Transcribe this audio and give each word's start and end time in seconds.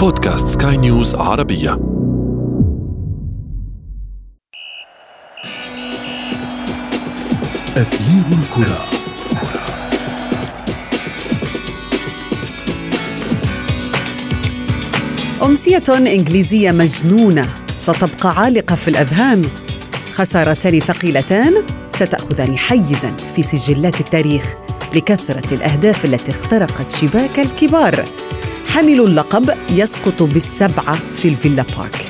بودكاست 0.00 0.62
سكاي 0.62 0.76
نيوز 0.76 1.14
عربية. 1.14 1.72
أثير 7.76 8.24
الكرة. 8.32 8.78
أمسية 15.42 15.82
إنجليزية 15.88 16.70
مجنونة 16.70 17.48
ستبقى 17.76 18.40
عالقة 18.40 18.74
في 18.74 18.88
الأذهان. 18.88 19.42
خسارتان 20.12 20.80
ثقيلتان 20.80 21.54
ستأخذان 21.92 22.58
حيزا 22.58 23.16
في 23.36 23.42
سجلات 23.42 24.00
التاريخ 24.00 24.54
لكثرة 24.94 25.54
الأهداف 25.54 26.04
التي 26.04 26.30
اخترقت 26.30 26.92
شباك 26.92 27.38
الكبار. 27.38 28.04
حامل 28.70 29.00
اللقب 29.00 29.50
يسقط 29.70 30.22
بالسبعة 30.22 30.98
في 31.16 31.28
الفيلا 31.28 31.64
بارك. 31.78 32.04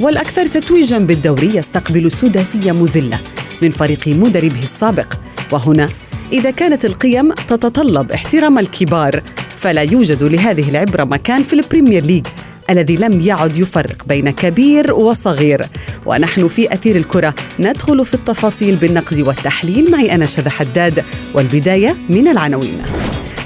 والأكثر 0.00 0.46
تتويجا 0.46 0.98
بالدوري 0.98 1.56
يستقبل 1.56 2.10
سداسية 2.10 2.72
مذلة 2.72 3.20
من 3.62 3.70
فريق 3.70 4.08
مدربه 4.08 4.58
السابق. 4.58 5.14
وهنا 5.52 5.88
إذا 6.32 6.50
كانت 6.50 6.84
القيم 6.84 7.32
تتطلب 7.32 8.12
احترام 8.12 8.58
الكبار 8.58 9.22
فلا 9.56 9.82
يوجد 9.82 10.22
لهذه 10.22 10.68
العبرة 10.68 11.04
مكان 11.04 11.42
في 11.42 11.52
البريمير 11.52 12.04
ليج 12.04 12.26
الذي 12.70 12.96
لم 12.96 13.20
يعد 13.20 13.56
يفرق 13.56 14.04
بين 14.06 14.30
كبير 14.30 14.92
وصغير. 14.92 15.62
ونحن 16.06 16.48
في 16.48 16.72
أثير 16.72 16.96
الكرة 16.96 17.34
ندخل 17.60 18.06
في 18.06 18.14
التفاصيل 18.14 18.76
بالنقد 18.76 19.20
والتحليل. 19.20 19.90
معي 19.90 20.14
أنا 20.14 20.26
شذى 20.26 20.50
حداد 20.50 21.04
والبداية 21.34 21.96
من 22.08 22.28
العناوين. 22.28 22.82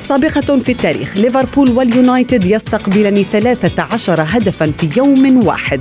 سابقة 0.01 0.59
في 0.59 0.73
التاريخ 0.73 1.16
ليفربول 1.16 1.70
واليونايتد 1.70 2.45
يستقبلان 2.45 3.25
13 3.33 4.23
هدفا 4.29 4.66
في 4.66 4.88
يوم 4.97 5.47
واحد. 5.47 5.80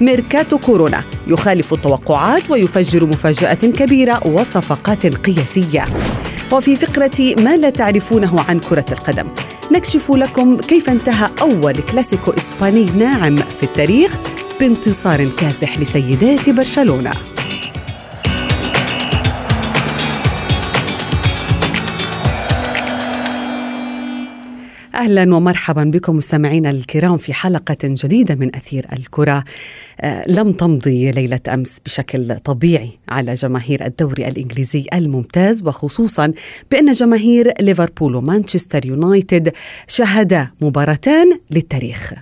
ميركاتو 0.00 0.58
كورونا 0.58 1.02
يخالف 1.26 1.72
التوقعات 1.72 2.50
ويفجر 2.50 3.06
مفاجأة 3.06 3.54
كبيرة 3.54 4.26
وصفقات 4.26 5.06
قياسية. 5.06 5.84
وفي 6.52 6.76
فقرة 6.76 7.34
ما 7.38 7.56
لا 7.56 7.70
تعرفونه 7.70 8.40
عن 8.48 8.60
كرة 8.60 8.86
القدم 8.92 9.26
نكشف 9.72 10.10
لكم 10.10 10.56
كيف 10.56 10.90
انتهى 10.90 11.30
أول 11.40 11.74
كلاسيكو 11.92 12.30
إسباني 12.30 12.86
ناعم 12.98 13.36
في 13.36 13.62
التاريخ 13.62 14.18
بانتصار 14.60 15.28
كاسح 15.38 15.78
لسيدات 15.78 16.50
برشلونة. 16.50 17.33
أهلا 24.94 25.36
ومرحبا 25.36 25.84
بكم 25.84 26.16
مستمعينا 26.16 26.70
الكرام 26.70 27.16
في 27.18 27.34
حلقة 27.34 27.76
جديدة 27.82 28.34
من 28.34 28.56
أثير 28.56 28.86
الكرة. 28.92 29.44
آه 30.00 30.24
لم 30.28 30.52
تمضي 30.52 31.10
ليلة 31.10 31.40
أمس 31.48 31.80
بشكل 31.86 32.38
طبيعي 32.38 32.90
على 33.08 33.34
جماهير 33.34 33.86
الدوري 33.86 34.28
الإنجليزي 34.28 34.86
الممتاز 34.94 35.62
وخصوصا 35.62 36.32
بأن 36.70 36.92
جماهير 36.92 37.52
ليفربول 37.60 38.14
ومانشستر 38.14 38.86
يونايتد 38.86 39.52
شهدا 39.88 40.48
مباراتان 40.60 41.38
للتاريخ. 41.50 42.12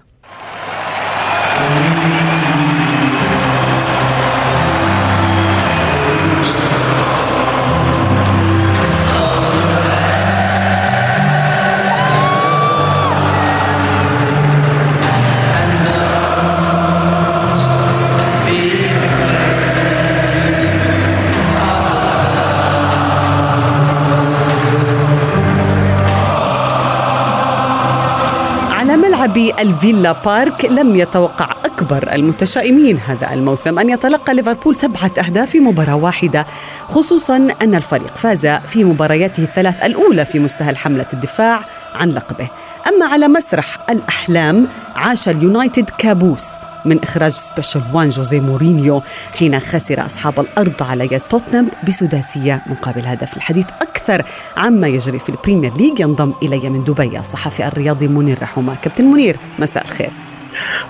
ملعب 29.22 29.36
الفيلا 29.36 30.12
بارك 30.12 30.64
لم 30.64 30.96
يتوقع 30.96 31.50
أكبر 31.64 32.12
المتشائمين 32.12 32.98
هذا 32.98 33.32
الموسم 33.32 33.78
أن 33.78 33.90
يتلقى 33.90 34.34
ليفربول 34.34 34.76
سبعة 34.76 35.12
أهداف 35.18 35.50
في 35.50 35.60
مباراة 35.60 35.94
واحدة 35.94 36.46
خصوصا 36.88 37.36
أن 37.62 37.74
الفريق 37.74 38.16
فاز 38.16 38.46
في 38.46 38.84
مبارياته 38.84 39.42
الثلاث 39.42 39.84
الأولى 39.84 40.24
في 40.24 40.38
مستهل 40.38 40.76
حملة 40.76 41.06
الدفاع 41.12 41.64
عن 41.94 42.10
لقبه. 42.10 42.48
أما 42.88 43.06
على 43.06 43.28
مسرح 43.28 43.78
الأحلام 43.90 44.68
عاش 44.96 45.28
اليونايتد 45.28 45.90
كابوس. 45.98 46.48
من 46.84 46.98
إخراج 47.02 47.30
Special 47.30 47.82
One 47.94 48.08
جوزي 48.08 48.40
مورينيو 48.40 49.02
حين 49.38 49.60
خسر 49.60 50.06
أصحاب 50.06 50.40
الأرض 50.40 50.82
على 50.82 51.04
يد 51.04 51.20
توتنهام 51.20 51.70
بسداسية 51.88 52.62
مقابل 52.66 53.02
هدف 53.06 53.36
الحديث 53.36 53.66
أكثر 53.82 54.22
عما 54.56 54.88
يجري 54.88 55.18
في 55.18 55.28
البريمير 55.28 55.74
ليج 55.74 56.00
ينضم 56.00 56.32
إلي 56.42 56.70
من 56.70 56.84
دبي 56.84 57.18
الصحفي 57.18 57.66
الرياضي 57.66 58.08
منير 58.08 58.38
رحومة 58.42 58.76
كابتن 58.82 59.04
منير 59.04 59.36
مساء 59.58 59.84
الخير. 59.84 60.10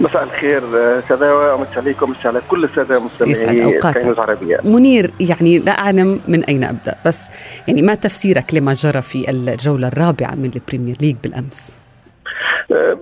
مساء 0.01 0.25
الخير 0.25 0.63
شذى 1.09 1.55
ومساء 1.55 1.79
عليكم 1.79 2.11
ومساء 2.11 2.27
على 2.27 2.41
كل 2.49 2.65
السادة 2.65 2.99
المستمعين 2.99 3.83
العربية 3.97 4.59
منير 4.65 5.11
يعني 5.21 5.59
لا 5.59 5.79
أعلم 5.79 6.21
من 6.29 6.45
أين 6.45 6.65
أبدأ 6.65 6.95
بس 7.07 7.25
يعني 7.69 7.83
ما 7.83 7.95
تفسيرك 7.95 8.55
لما 8.55 8.73
جرى 8.73 9.03
في 9.03 9.31
الجولة 9.31 9.89
الرابعة 9.89 10.35
من 10.35 10.51
البريمير 10.55 10.97
ليج 11.01 11.17
بالأمس؟ 11.23 11.82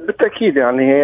بالتأكيد 0.06 0.56
يعني 0.56 1.02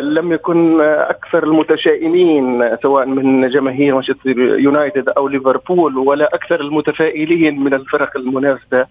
لم 0.00 0.32
يكن 0.32 0.80
أكثر 0.80 1.44
المتشائمين 1.44 2.76
سواء 2.82 3.06
من 3.06 3.48
جماهير 3.48 3.94
مانشستر 3.94 4.38
يونايتد 4.38 5.08
أو 5.08 5.28
ليفربول 5.28 5.98
ولا 5.98 6.34
أكثر 6.34 6.60
المتفائلين 6.60 7.64
من 7.64 7.74
الفرق 7.74 8.16
المنافسة 8.16 8.86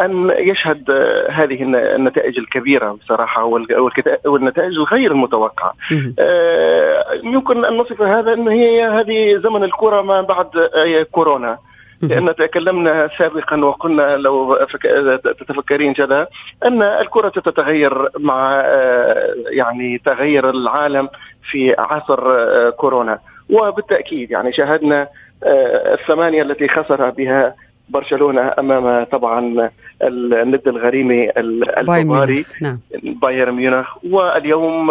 أن 0.00 0.30
يشهد 0.38 0.90
هذه 1.30 1.62
النتائج 1.96 2.38
الكبيرة 2.38 2.92
بصراحة 2.92 3.44
والنتائج 4.24 4.76
الغير 4.76 5.12
المتوقعة. 5.12 5.74
يمكن 7.24 7.64
أن 7.64 7.76
نصف 7.76 8.02
هذا 8.02 8.32
إن 8.32 8.48
هي 8.48 8.84
هذه 8.84 9.36
زمن 9.36 9.64
الكره 9.64 10.02
ما 10.02 10.20
بعد 10.20 10.48
كورونا. 11.12 11.58
لأن 12.08 12.34
تكلمنا 12.34 13.10
سابقا 13.18 13.64
وقلنا 13.64 14.16
لو 14.16 14.54
تتفكرين 15.24 15.92
جدا 15.92 16.26
أن 16.64 16.82
الكرة 16.82 17.28
تتغير 17.28 18.08
مع 18.18 18.62
يعني 19.50 19.98
تغير 20.04 20.50
العالم 20.50 21.08
في 21.50 21.74
عصر 21.78 22.70
كورونا. 22.70 23.18
وبالتأكيد 23.50 24.30
يعني 24.30 24.52
شاهدنا 24.52 25.08
الثمانية 25.92 26.42
التي 26.42 26.68
خسر 26.68 27.10
بها 27.10 27.54
برشلونة 27.88 28.52
أمام 28.58 29.04
طبعا 29.04 29.70
الند 30.02 30.68
الغريمي 30.68 31.30
البافاري 31.30 32.44
نعم. 32.60 32.78
بايرن 33.04 33.54
ميونخ. 33.54 33.86
واليوم 34.10 34.90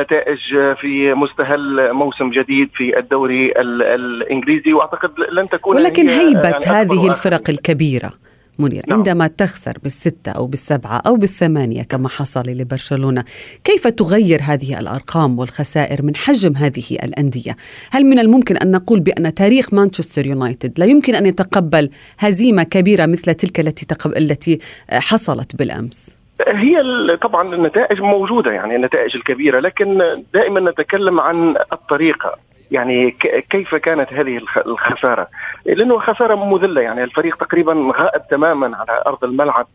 نتائج 0.00 0.38
في 0.80 1.14
مستهل 1.14 1.92
موسم 1.92 2.30
جديد 2.30 2.70
في 2.74 2.98
الدوري 2.98 3.52
الإنجليزي. 3.56 4.72
وأعتقد 4.72 5.10
لن 5.32 5.48
تكون 5.48 5.76
ولكن 5.76 6.08
هيبة 6.08 6.48
يعني 6.48 6.64
هذه 6.64 7.10
الفرق 7.10 7.50
الكبيرة. 7.50 8.12
منير 8.58 8.82
نعم. 8.88 8.98
عندما 8.98 9.26
تخسر 9.26 9.78
بالستة 9.82 10.32
أو 10.32 10.46
بالسبعة 10.46 11.02
أو 11.06 11.16
بالثمانية 11.16 11.82
كما 11.82 12.08
حصل 12.08 12.42
لبرشلونة 12.46 13.24
كيف 13.64 13.86
تغير 13.86 14.40
هذه 14.42 14.78
الأرقام 14.80 15.38
والخسائر 15.38 16.02
من 16.02 16.16
حجم 16.16 16.56
هذه 16.56 16.84
الأندية؟ 16.90 17.56
هل 17.90 18.04
من 18.04 18.18
الممكن 18.18 18.56
أن 18.56 18.70
نقول 18.70 19.00
بأن 19.00 19.34
تاريخ 19.34 19.74
مانشستر 19.74 20.26
يونايتد 20.26 20.78
لا 20.78 20.86
يمكن 20.86 21.14
أن 21.14 21.26
يتقبل 21.26 21.90
هزيمة 22.18 22.62
كبيرة 22.62 23.06
مثل 23.06 23.34
تلك 23.34 23.60
التي, 23.60 23.86
تقب... 23.86 24.16
التي 24.16 24.58
حصلت 24.90 25.56
بالأمس؟ 25.56 26.16
هي 26.48 26.76
طبعا 27.22 27.54
النتائج 27.54 28.00
موجودة 28.00 28.52
يعني 28.52 28.76
النتائج 28.76 29.16
الكبيرة 29.16 29.60
لكن 29.60 30.02
دائما 30.34 30.70
نتكلم 30.70 31.20
عن 31.20 31.56
الطريقة. 31.72 32.38
يعني 32.70 33.10
كيف 33.50 33.74
كانت 33.74 34.12
هذه 34.12 34.40
الخسارة؟ 34.66 35.26
لأنه 35.66 35.98
خسارة 35.98 36.54
مذلة 36.54 36.80
يعني 36.80 37.04
الفريق 37.04 37.36
تقريبا 37.36 37.92
غائب 37.98 38.22
تماما 38.30 38.76
على 38.76 39.02
أرض 39.06 39.24
الملعب. 39.24 39.66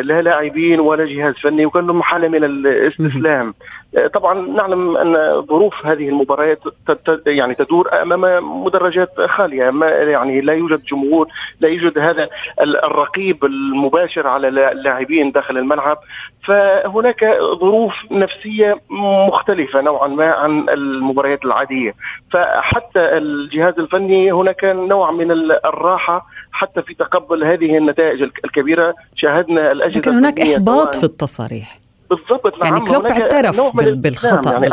لا 0.00 0.22
لاعبين 0.22 0.80
ولا 0.80 1.04
جهاز 1.04 1.34
فني 1.34 1.66
وكان 1.66 1.86
لهم 1.86 2.02
حالة 2.02 2.28
من 2.28 2.44
الاستسلام. 2.44 3.54
طبعا 4.14 4.34
نعلم 4.34 4.96
أن 4.96 5.42
ظروف 5.42 5.86
هذه 5.86 6.08
المباريات 6.08 6.58
يعني 7.26 7.54
تدور 7.54 8.02
أمام 8.02 8.64
مدرجات 8.64 9.20
خالية. 9.20 9.70
ما 9.70 9.88
يعني 9.88 10.40
لا 10.40 10.52
يوجد 10.52 10.84
جمهور 10.84 11.28
لا 11.60 11.68
يوجد 11.68 11.98
هذا 11.98 12.28
الرقيب 12.60 13.44
المباشر 13.44 14.26
على 14.26 14.48
اللاعبين 14.48 15.32
داخل 15.32 15.58
الملعب. 15.58 15.98
فهناك 16.44 17.38
ظروف 17.60 17.94
نفسية 18.10 18.80
مختلفة 19.28 19.80
نوعا 19.80 20.08
ما 20.08 20.32
عن 20.32 20.68
المباريات 20.68 21.44
العادية. 21.44 21.94
فحتى 22.30 22.98
الجهاز 23.16 23.74
الفني 23.78 24.32
هناك 24.32 24.64
نوع 24.64 25.10
من 25.10 25.30
الراحة 25.64 26.26
حتى 26.52 26.82
في 26.82 26.94
تقبل 26.94 27.44
هذه 27.44 27.78
النتائج 27.78 28.22
الكبيرة. 28.22 28.94
شاهدنا 29.16 29.72
الأجهزة 29.72 29.98
لكن 30.00 30.12
هناك 30.12 30.40
إحباط 30.40 30.94
في 30.94 31.04
التصاريح. 31.04 31.78
بالضبط 32.10 32.58
يعني 32.62 32.70
نعم 32.76 32.84
كلوب 32.84 33.06
هناك 33.06 33.20
اعترف 33.22 33.56
نوع 33.56 33.70
من 33.74 33.84
بال- 33.84 34.06
الاستسلام، 34.06 34.40
بالخطأ 34.40 34.50
يعني 34.54 34.66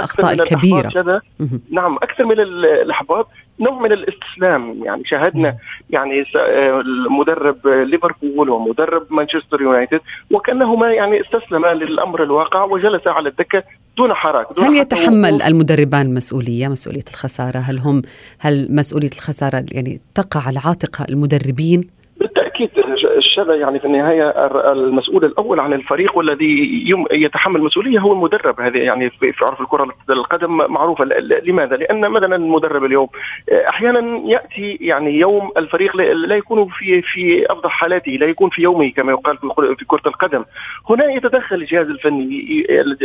هذا. 0.98 1.22
مهم. 1.40 1.62
نعم 1.72 1.96
أكثر 1.96 2.26
من 2.26 2.40
ال- 2.40 2.66
الإحباط. 2.66 3.28
نوع 3.60 3.82
من 3.82 3.92
الاستسلام. 3.92 4.84
يعني 4.84 5.06
شاهدنا 5.06 5.58
يعني 5.90 6.26
آه، 6.36 6.82
المدرب 6.82 7.68
ليفربول 7.68 8.50
ومدرب 8.50 9.06
مانشستر 9.10 9.62
يونايتد 9.62 10.02
وكأنهما 10.32 10.94
يعني 10.94 11.22
استسلما 11.22 11.74
للأمر 11.74 12.24
الواقع 12.24 12.64
وجلس 12.64 13.08
على 13.08 13.30
الدكة 13.30 13.64
دون 13.98 14.14
حراك 14.14 14.48
دون 14.58 14.66
هل 14.66 14.76
يتحمل 14.76 15.34
وقوف. 15.34 15.48
المدربان 15.48 16.14
مسؤولية 16.14 16.68
مسؤولية 16.68 17.04
الخسارة؟ 17.10 17.60
هل 17.60 17.80
هم 17.80 18.02
هل 18.40 18.68
مسؤولية 18.70 19.10
الخسارة 19.14 19.66
يعني 19.72 20.02
تقع 20.16 20.42
على 20.48 20.60
عاتق 20.66 21.06
المدربين؟ 21.10 21.90
بالتأكيد 22.20 22.70
الشذا 23.18 23.56
يعني 23.56 23.80
في 23.80 23.86
النهاية 23.86 24.30
المسؤول 24.72 25.26
الأول 25.26 25.60
عن 25.60 25.74
الفريق 25.74 26.18
والذي 26.18 26.84
يتحمل 27.12 27.62
مسؤولية 27.62 28.00
هو 28.00 28.14
المدرب. 28.14 28.62
هذه 28.62 28.78
يعني 28.78 29.10
في 29.10 29.34
عرف 29.42 29.62
الكرة 29.62 29.88
القدم 30.10 30.58
معروفة. 30.58 31.06
لماذا؟ 31.46 31.76
لأن 31.76 32.10
مثلا 32.12 32.36
المدرب 32.36 32.84
اليوم 32.86 33.08
أحيانا 33.52 34.22
يأتي 34.30 34.78
يعني 34.82 35.20
يوم 35.20 35.52
الفريق 35.58 35.96
لا- 35.98 36.36
يكون 36.36 36.68
في 36.68 37.02
في 37.02 37.52
أفضل 37.52 37.70
حالاته 37.70 38.12
لا 38.12 38.26
يكون 38.26 38.50
في 38.50 38.62
يومه 38.62 38.90
كما 38.92 39.12
يقال 39.12 39.38
في 39.78 39.86
كرة 39.86 40.02
القدم. 40.08 40.46
هنا 40.90 41.06
يتدخل 41.12 41.56
الجهاز 41.56 41.88
الفني 41.88 42.64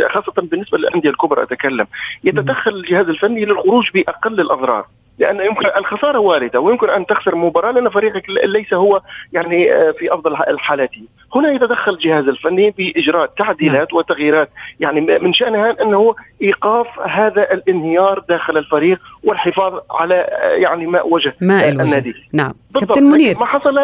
خاصة 0.09 0.33
بالنسبة 0.41 0.77
للأندية 0.77 1.09
الكبرى 1.09 1.43
أتكلم 1.43 1.87
يتدخل 2.23 2.71
الجهاز 2.75 3.09
الفني 3.09 3.45
للخروج 3.45 3.89
بأقل 3.93 4.39
الأضرار. 4.39 4.85
لأن 5.19 5.35
يمكن 5.45 5.65
الخسارة 5.77 6.19
واردة 6.19 6.59
ويمكن 6.59 6.89
أن 6.89 7.05
تخسر 7.05 7.35
مباراة 7.35 7.71
لأن 7.71 7.89
فريقك 7.89 8.23
ليس 8.45 8.73
هو 8.73 9.01
يعني 9.33 9.73
آه، 9.73 9.91
في 9.91 10.13
أفضل 10.13 10.37
حالاته 10.59 11.01
هنا 11.35 11.51
يتدخل 11.51 11.91
الجهاز 11.93 12.27
الفني 12.27 12.71
باجراء 12.71 13.25
تعديلات 13.37 13.93
وتغييرات 13.93 14.49
يعني 14.79 15.01
من 15.01 15.33
شأنها 15.33 15.81
أنه 15.81 16.15
إيقاف 16.41 16.87
هذا 17.09 17.53
الانهيار 17.53 18.23
داخل 18.29 18.57
الفريق 18.57 18.99
والحفاظ 19.23 19.73
على 19.91 20.15
آه، 20.15 20.47
يعني 20.49 20.87
ماء 20.87 21.09
وجه 21.13 21.35
ماء 21.41 21.67
آه، 21.67 21.71
النادي. 21.71 22.13
نعم. 22.33 22.53
كابتن 22.79 23.03
منير. 23.03 23.37
ما 23.39 23.45
حصل 23.45 23.75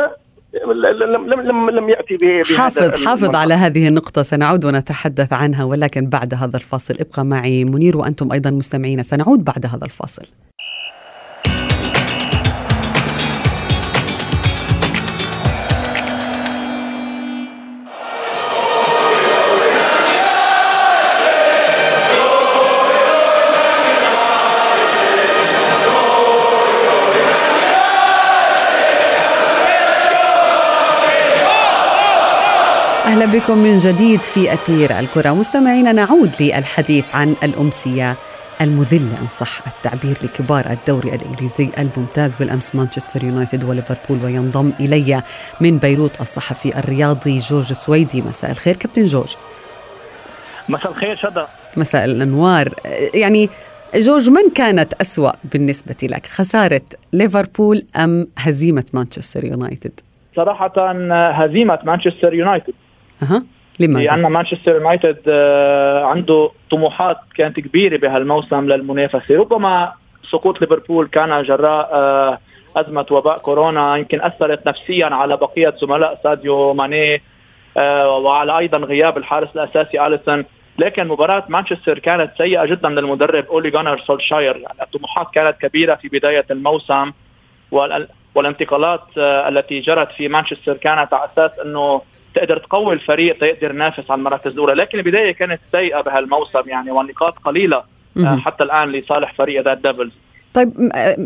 لم 0.66 1.30
لم 1.32 1.32
لم, 1.32 1.70
لم 1.70 1.90
يأتي 1.90 2.18
به- 2.18 2.42
بهذا 2.50 2.58
حافظ 2.58 3.06
حافظ. 3.06 3.36
على 3.36 3.54
هذه 3.54 3.88
النقطة. 3.88 4.22
سنعود 4.24 4.66
ونتحدث 4.66 5.34
عنها 5.34 5.64
ولكن 5.64 6.10
بعد 6.10 6.34
هذا 6.34 6.58
الفاصل. 6.58 6.96
ابقى 7.00 7.25
معي 7.25 7.64
منير 7.64 7.98
وأنتم 7.98 8.32
أيضا 8.32 8.50
مستمعين. 8.52 9.04
سنعود 9.04 9.44
بعد 9.44 9.66
هذا 9.66 9.86
الفاصل. 9.86 10.24
بكم 33.34 33.58
من 33.58 33.78
جديد 33.78 34.20
في 34.20 34.54
أثير 34.54 35.00
الكرة. 35.00 35.30
مستمعينا 35.30 35.92
نعود 35.92 36.31
للحديث 36.40 37.06
عن 37.16 37.36
الأمسية 37.44 38.16
المذلة 38.62 39.22
إن 39.22 39.28
صح 39.28 39.68
التعبير 39.68 40.18
لكبار 40.24 40.66
الدوري 40.72 41.16
الإنجليزي 41.16 41.70
الممتاز. 41.78 42.36
بالأمس 42.36 42.76
مانشستر 42.76 43.24
يونايتد 43.24 43.64
وليفربول 43.64 44.26
وينضم 44.26 44.72
إلي 44.80 45.24
من 45.62 45.78
بيروت 45.78 46.22
الصحفي 46.22 46.80
الرياضي 46.80 47.40
جورج 47.40 47.74
سويدي. 47.74 48.22
مساء 48.22 48.52
الخير 48.52 48.76
كابتن 48.76 49.06
جورج. 49.06 49.36
مساء 50.70 50.92
الخير 50.92 51.16
شدا 51.16 51.48
مساء 51.78 52.06
الأنوار. 52.06 52.74
يعني 53.14 53.50
جورج 53.96 54.30
من 54.30 54.50
كانت 54.56 54.94
أسوأ 54.94 55.32
بالنسبة 55.44 55.96
لك 56.04 56.25
خسارة 56.25 56.82
ليفربول 57.14 57.84
أم 57.96 58.28
هزيمة 58.38 58.86
مانشستر 58.94 59.46
يونايتد؟ 59.46 60.00
صراحة 60.36 60.92
هزيمة 61.32 61.80
مانشستر 61.84 62.34
يونايتد. 62.34 62.74
أها. 63.24 63.44
لماذا؟ 63.80 64.06
لأن 64.06 64.33
مانشستر 64.33 64.75
يونايتد 64.75 65.18
آه، 65.27 66.04
عنده 66.06 66.51
طموحات 66.71 67.18
كانت 67.36 67.60
كبيرة 67.60 67.98
بهالموسم 67.98 68.68
للمنافسة. 68.71 69.36
ربما 69.39 69.94
سقوط 70.31 70.62
ليفربول 70.62 71.07
كان 71.07 71.44
جراء 71.44 71.89
آه، 71.94 72.39
أزمة 72.75 73.06
وباء 73.12 73.38
كورونا. 73.38 73.98
يمكن 73.98 74.21
أثرت 74.21 74.68
نفسيا 74.68 75.06
على 75.06 75.38
بقية 75.38 75.74
زملاء 75.81 76.19
ساديو 76.24 76.74
ماني 76.74 77.21
آه، 77.77 78.18
وعلى 78.18 78.57
أيضا 78.57 78.77
غياب 78.77 79.18
الحارس 79.18 79.50
الأساسي 79.56 80.07
أليسون. 80.07 80.45
لكن 80.77 81.07
مباراة 81.07 81.44
مانشستر 81.50 82.00
كانت 82.00 82.31
سيئة 82.38 82.65
جدا 82.65 82.89
للمدرب 82.89 83.45
أولي 83.45 83.69
جانر 83.69 84.00
سولشاير. 84.00 84.57
يعني 84.57 84.81
الطموحات 84.81 85.27
كانت 85.33 85.57
كبيرة 85.62 85.95
في 85.95 86.07
بداية 86.07 86.45
الموسم 86.51 87.12
وال- 87.72 88.07
والانتقالات 88.36 89.01
التي 89.18 89.80
جرت 89.80 90.12
في 90.12 90.27
مانشستر 90.27 90.77
كانت 90.77 91.13
على 91.13 91.30
أساس 91.33 91.60
أنه 91.65 92.01
تقدر 92.36 92.58
تقوي 92.58 92.94
الفريق 92.94 93.38
تقدر 93.40 93.72
ينافس 93.76 94.12
على 94.12 94.20
المراكز 94.20 94.52
الأولى. 94.52 94.74
لكن 94.74 94.98
البداية 94.98 95.31
كانت 95.31 95.60
سيئة 95.72 96.02
بهالموسم 96.02 96.62
يعني 96.70 96.92
والنقاط 96.92 97.38
قليلة 97.46 97.84
آه،. 98.18 98.36
حتى 98.38 98.64
الآن 98.64 98.92
لصالح 98.92 99.34
فريق 99.34 99.64
The 99.63 99.74
Devils 99.74 100.12
طيب 100.54 100.90
آه، 100.96 101.18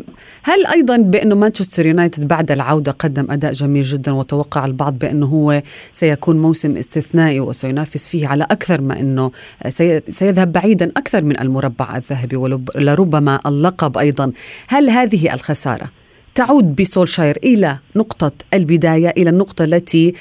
هل 0.44 0.66
أيضا 0.76 0.98
بانه 0.98 1.36
مانشستر 1.36 1.86
يونايتد 1.86 2.28
بعد 2.28 2.52
العودة 2.52 2.92
قدم 2.92 3.32
أداء 3.32 3.52
جميل 3.54 3.84
جدا 3.84 4.12
وتوقع 4.12 4.66
البعض 4.66 4.94
بأنه 5.00 5.26
هو 5.26 5.62
سيكون 5.92 6.42
موسم 6.42 6.78
استثنائي 6.78 7.40
وسينافس 7.40 8.10
فيه 8.10 8.28
على 8.28 8.44
أكثر 8.44 8.82
ما 8.82 9.00
أنه 9.00 9.32
سي- 9.70 10.02
سيذهب 10.10 10.52
بعيدا 10.52 10.92
أكثر 10.98 11.22
من 11.24 11.40
المربع 11.42 11.96
الذهبي 11.96 12.36
ولربما 12.36 13.40
اللقب 13.46 13.98
أيضا. 13.98 14.32
هل 14.68 14.90
هذه 14.90 15.34
الخسارة 15.34 15.90
تعود 16.36 16.76
بسولشاير 16.76 17.36
إلى 17.44 17.78
نقطة 17.96 18.32
البداية 18.54 19.10
إلى 19.10 19.30
النقطة 19.30 19.66
التي 19.66 20.14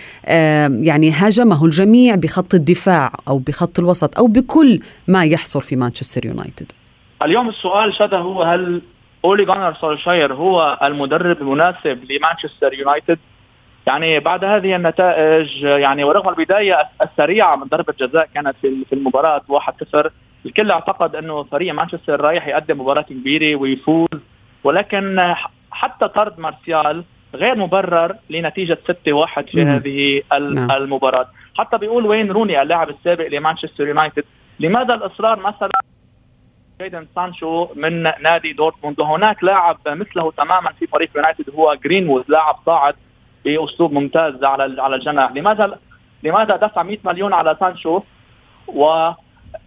يعني 0.83 1.11
هاجمه 1.11 1.65
الجميع 1.65 2.15
بخط 2.15 2.55
الدفاع 2.55 3.13
أو 3.29 3.39
بخط 3.39 3.79
الوسط 3.79 4.19
أو 4.19 4.27
بكل 4.27 4.81
ما 5.09 5.25
يحصل 5.25 5.63
في 5.63 5.77
مانشستر 5.77 6.27
يونايتد. 6.27 6.73
اليوم 7.23 7.49
السؤال 7.49 7.95
شذا 7.95 8.19
هو 8.19 8.43
هل 8.43 8.83
أولي 9.25 9.45
جانر 9.45 9.75
سولشاير 9.75 10.35
هو 10.35 10.79
المدرب 10.83 11.43
المناسب 11.43 11.99
لمانشستر 12.11 12.75
يونايتد؟ 12.75 13.19
يعني 13.87 14.21
بعد 14.21 14.45
هذه 14.45 14.77
النتائج 14.77 15.63
يعني 15.63 16.05
ورغم 16.05 16.29
البداية 16.29 16.89
السريعة 17.03 17.57
من 17.57 17.65
ضربة 17.65 17.95
جزاء 18.01 18.29
كانت 18.35 18.55
في 18.61 18.93
المباراة 18.93 19.43
1-0 19.95 20.09
الكل 20.47 20.71
اعتقد 20.71 21.17
أنه 21.17 21.43
فريق 21.43 21.75
مانشستر 21.75 22.21
رايح 22.21 22.49
يقدم 22.49 22.81
مباراة 22.81 23.03
كبيرة 23.03 23.57
ويفوز 23.57 24.09
ولكن 24.65 25.35
حتى 25.73 26.09
طرد 26.09 26.39
مارسيال 26.39 27.05
غير 27.35 27.57
مبرر 27.57 28.17
لنتيجة 28.31 28.79
6-1 28.89 29.51
في. 29.51 29.63
هذه 29.63 30.23
نعم. 30.33 30.71
المباراة. 30.71 31.27
حتى 31.59 31.79
بيقول 31.79 32.07
وين 32.07 32.31
روني 32.31 32.63
اللاعب 32.63 32.91
السابق 32.91 33.29
لمانشستر 33.29 33.89
يونايتد. 33.89 34.25
لماذا 34.61 34.95
الإصرار 34.95 35.41
مثلا 35.41 35.71
جيدن 36.81 37.07
سانشو 37.15 37.69
من 37.75 38.03
نادي 38.03 38.53
دورتموند؟ 38.53 39.01
وهناك 39.01 39.45
لاعب 39.45 39.79
مثله 39.87 40.31
تماما 40.31 40.73
في 40.79 40.87
فريق 40.87 41.11
يونايتد 41.17 41.51
هو 41.55 41.75
جرينوود 41.85 42.25
لاعب 42.29 42.57
صاعد 42.67 42.95
بأسلوب 43.45 43.93
ممتاز 43.93 44.45
على 44.45 44.83
على 44.83 44.97
الجناح. 44.97 45.33
لماذا 45.33 45.79
لماذا 46.23 46.57
دفع 46.57 46.83
100 46.83 46.99
مليون 47.05 47.33
على 47.33 47.57
سانشو؟ 47.61 48.03
و 48.69 49.11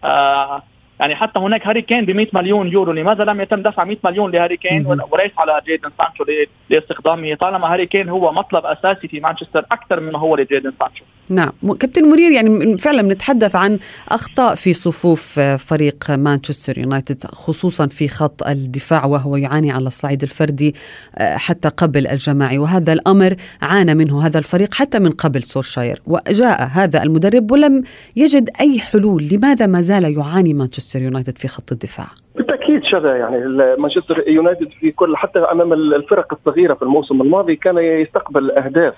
آه 0.03 0.63
يعني 0.99 1.15
حتى 1.15 1.39
هناك 1.39 1.67
هاري 1.67 1.81
كين 1.81 2.05
ب 2.05 2.11
100 2.11 2.27
مليون 2.33 2.67
يورو. 2.67 2.91
لماذا 2.91 3.23
لم 3.23 3.41
يتم 3.41 3.61
دفع 3.61 3.83
100 3.83 3.97
مليون 4.03 4.31
لهاري 4.31 4.57
كين. 4.57 4.87
وليس 4.87 5.31
على 5.37 5.61
جيدن 5.65 5.89
سانشو 5.97 6.25
لاستقدامه؟ 6.69 7.35
طالما 7.35 7.73
هاري 7.73 7.85
كين 7.85 8.09
هو 8.09 8.31
مطلب 8.31 8.65
أساسي 8.65 9.07
في 9.07 9.19
مانشستر 9.19 9.65
أكثر 9.71 9.99
مما 9.99 10.19
هو 10.19 10.35
لجيدن 10.35 10.73
سانشو. 10.79 11.03
نعم. 11.29 11.51
كابتن 11.79 12.03
منير 12.03 12.31
يعني 12.31 12.77
فعلا 12.77 13.01
بنتحدث 13.01 13.55
عن 13.55 13.79
أخطاء 14.09 14.55
في 14.55 14.73
صفوف 14.73 15.39
آه، 15.39 15.55
فريق 15.55 16.11
مانشستر 16.11 16.77
يونايتد 16.77 17.25
خصوصا 17.25 17.87
في 17.87 18.07
خط 18.07 18.47
الدفاع 18.47 19.05
وهو 19.05 19.35
يعاني 19.35 19.71
على 19.71 19.87
الصعيد 19.87 20.23
الفردي 20.23 20.75
آه، 21.15 21.37
حتى 21.37 21.69
قبل 21.69 22.07
الجماعي. 22.07 22.57
وهذا 22.57 22.93
الأمر 22.93 23.35
عانى 23.61 23.95
منه 23.95 24.25
هذا 24.25 24.39
الفريق 24.39 24.73
حتى 24.73 24.99
من 24.99 25.11
قبل 25.11 25.43
سولشاير. 25.43 26.01
وجاء 26.05 26.69
هذا 26.71 27.03
المدرب 27.03 27.51
ولم 27.51 27.83
يجد 28.15 28.49
أي 28.61 28.79
حلول. 28.79 29.27
لماذا 29.31 29.65
ما 29.65 29.81
زال 29.81 30.17
يعاني 30.17 30.53
مانشستر 30.53 30.84
يونايتد 30.95 31.37
في 31.37 31.47
خط 31.47 31.71
الدفاع؟ 31.71 32.07
بالتأكيد 32.35 32.83
شذا 32.83 33.15
يعني 33.17 33.37
مانشستر 33.77 34.23
يونايتد 34.27 34.69
في 34.79 34.91
كل 34.91 35.17
حتى 35.17 35.39
أمام 35.39 35.73
ال- 35.73 35.93
الفرق 35.95 36.33
الصغيرة 36.33 36.73
في 36.73 36.81
الموسم 36.81 37.21
الماضي 37.21 37.55
كان 37.55 37.77
يستقبل 37.77 38.51
أهداف. 38.51 38.93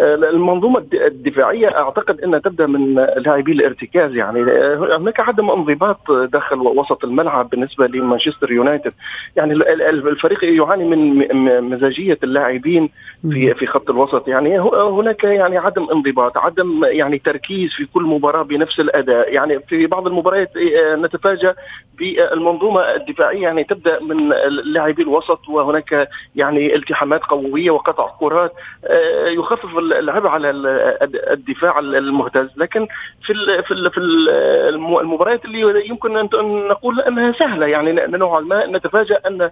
المنظومة 0.00 0.84
الدفاعية 0.94 1.68
أعتقد 1.68 2.20
إنها 2.20 2.38
تبدأ 2.38 2.66
من 2.66 2.94
لاعبي 2.94 3.52
الارتكاز 3.52 4.14
يعني. 4.14 4.42
هناك 4.96 5.20
عدم 5.20 5.50
انضباط 5.50 6.10
داخل 6.10 6.58
وسط 6.58 7.04
الملعب 7.04 7.50
بالنسبة 7.50 7.86
لمانشستر 7.86 8.52
يونايتد. 8.52 8.92
يعني 9.36 9.52
الفريق 9.88 10.44
يعاني 10.44 10.84
من 10.84 11.60
مزاجية 11.60 12.18
اللاعبين 12.22 12.88
في 13.30 13.54
في 13.54 13.66
خط 13.66 13.90
الوسط. 13.90 14.28
يعني 14.28 14.60
هناك 14.70 15.24
يعني 15.24 15.58
عدم 15.58 15.86
انضباط 15.92 16.38
عدم 16.38 16.84
يعني 16.84 17.18
تركيز 17.18 17.70
في 17.70 17.86
كل 17.94 18.02
مباراة 18.02 18.42
بنفس 18.42 18.80
الأداء. 18.80 19.32
يعني 19.32 19.60
في 19.60 19.86
بعض 19.86 20.06
المباريات 20.06 20.50
نتفاجأ 20.94 21.54
بالمنظومة 21.98 22.80
الدفاعية. 22.80 23.42
يعني 23.42 23.64
تبدأ 23.64 24.02
من 24.02 24.28
لاعبي 24.64 25.02
الوسط 25.02 25.48
وهناك 25.48 26.08
يعني 26.36 26.74
التحامات 26.76 27.24
قوية 27.24 27.70
وقطع 27.70 28.10
كرات. 28.20 28.52
يخفف 29.26 29.83
العبء 29.92 30.28
على 30.28 30.50
الدفاع 31.30 31.78
المهتز. 31.78 32.48
لكن 32.56 32.86
في 33.22 33.34
في 33.62 33.90
في 33.90 33.98
المباريات 35.00 35.44
اللي 35.44 35.88
يمكن 35.88 36.16
ان 36.16 36.28
نقول 36.68 37.00
أنها 37.00 37.32
سهلة 37.32 37.66
يعني 37.66 37.92
نوعا 38.16 38.40
ما 38.40 38.66
نتفاجأ 38.66 39.20
أن 39.26 39.50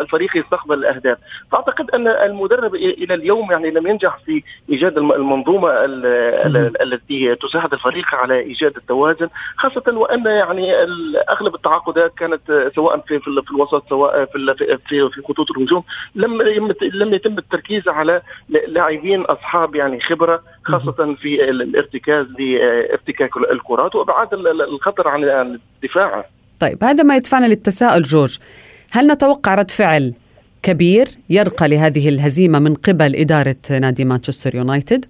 الفريق 0.00 0.36
يستقبل 0.36 0.74
الأهداف. 0.78 1.18
فأعتقد 1.52 1.90
أن 1.90 2.06
المدرب 2.08 2.74
إلى 2.74 3.14
اليوم 3.14 3.52
يعني 3.52 3.70
لم 3.70 3.86
ينجح 3.86 4.18
في 4.26 4.42
إيجاد 4.70 4.98
المنظومة 4.98 5.70
التي 6.82 7.34
تساعد 7.34 7.72
الفريق 7.72 8.14
على 8.14 8.38
إيجاد 8.38 8.76
التوازن 8.76 9.28
خاصة 9.56 9.82
وأن 9.88 10.26
يعني 10.26 10.74
أغلب 11.30 11.54
التعاقدات 11.54 12.14
كانت 12.14 12.70
سواء 12.74 12.98
في 13.00 13.18
في 13.18 13.50
الوسط 13.50 13.88
سواء 13.88 14.24
في 14.24 15.10
في 15.10 15.22
خطوط 15.28 15.50
الهجوم 15.50 15.84
لم 16.14 16.42
لم 16.82 17.14
يتم 17.14 17.38
التركيز 17.38 17.88
على 17.88 18.22
لاعبين 18.48 19.24
أصحاب 19.40 19.74
يعني 19.74 20.00
خبرة 20.00 20.42
خاصة 20.64 21.14
في 21.14 21.50
الارتكاز 21.50 22.26
لارتكاك 22.38 23.30
الكرات 23.52 23.94
وإبعاد 23.94 24.34
الخطر 24.68 25.08
عن 25.08 25.24
الدفاع. 25.24 26.24
طيب 26.60 26.84
هذا 26.84 27.02
ما 27.02 27.16
يدفعنا 27.16 27.46
للتساؤل 27.46 28.02
جورج 28.02 28.38
هل 28.92 29.06
نتوقع 29.06 29.54
رد 29.54 29.70
فعل 29.70 30.14
كبير 30.62 31.06
يرقى 31.30 31.68
لهذه 31.68 32.08
الهزيمة 32.08 32.58
من 32.58 32.74
قبل 32.74 33.16
إدارة 33.16 33.56
نادي 33.70 34.04
مانشستر 34.04 34.54
يونايتد؟ 34.54 35.04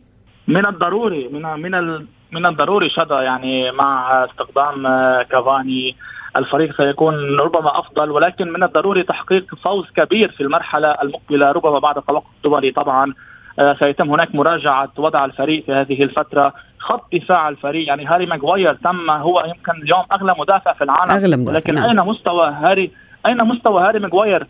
من 0.49 0.67
الضروري 0.67 1.29
من 1.29 1.43
من 1.43 2.07
من 2.33 2.47
الضروري 2.47 2.91
شذا 2.91 3.21
يعني 3.23 3.73
مع 3.73 4.25
استقدام 4.25 4.83
كافاني 5.23 5.97
الفريق 6.37 6.77
سيكون 6.77 7.15
ربما 7.41 7.79
أفضل 7.79 8.11
ولكن 8.11 8.53
من 8.53 8.63
الضروري 8.63 9.03
تحقيق 9.03 9.55
فوز 9.55 9.91
كبير 9.97 10.31
في 10.31 10.43
المرحلة 10.43 10.89
المقبلة 10.89 11.53
ربما 11.53 11.79
بعد 11.79 11.97
التوقف 11.97 12.27
الدولي 12.37 12.71
طبعا 12.71 13.15
سيتم 13.79 14.11
هناك 14.11 14.35
مراجعة 14.35 14.91
وضع 14.97 15.25
الفريق 15.25 15.65
في 15.65 15.73
هذه 15.73 16.03
الفترة 16.03 16.55
خط 16.79 17.15
دفاع 17.15 17.49
الفريق. 17.49 17.89
يعني 17.89 18.07
هاري 18.07 18.27
ماغواير 18.27 18.75
تم 18.75 19.11
هو 19.11 19.45
يمكن 19.47 19.83
اليوم 19.83 20.03
أغلى 20.13 20.35
مدافع 20.39 20.73
في 20.73 20.85
العالم. 20.85 21.11
أغلى 21.11 21.37
مدافع 21.37 21.55
ولكن 21.55 21.75
نعم. 21.75 21.85
أين 21.85 22.07
مستوى 22.07 22.49
هاري؟ 22.49 22.91
أين 23.27 23.45
مستوى 23.45 23.83
هاري 23.83 23.99
ماغواير 23.99 24.47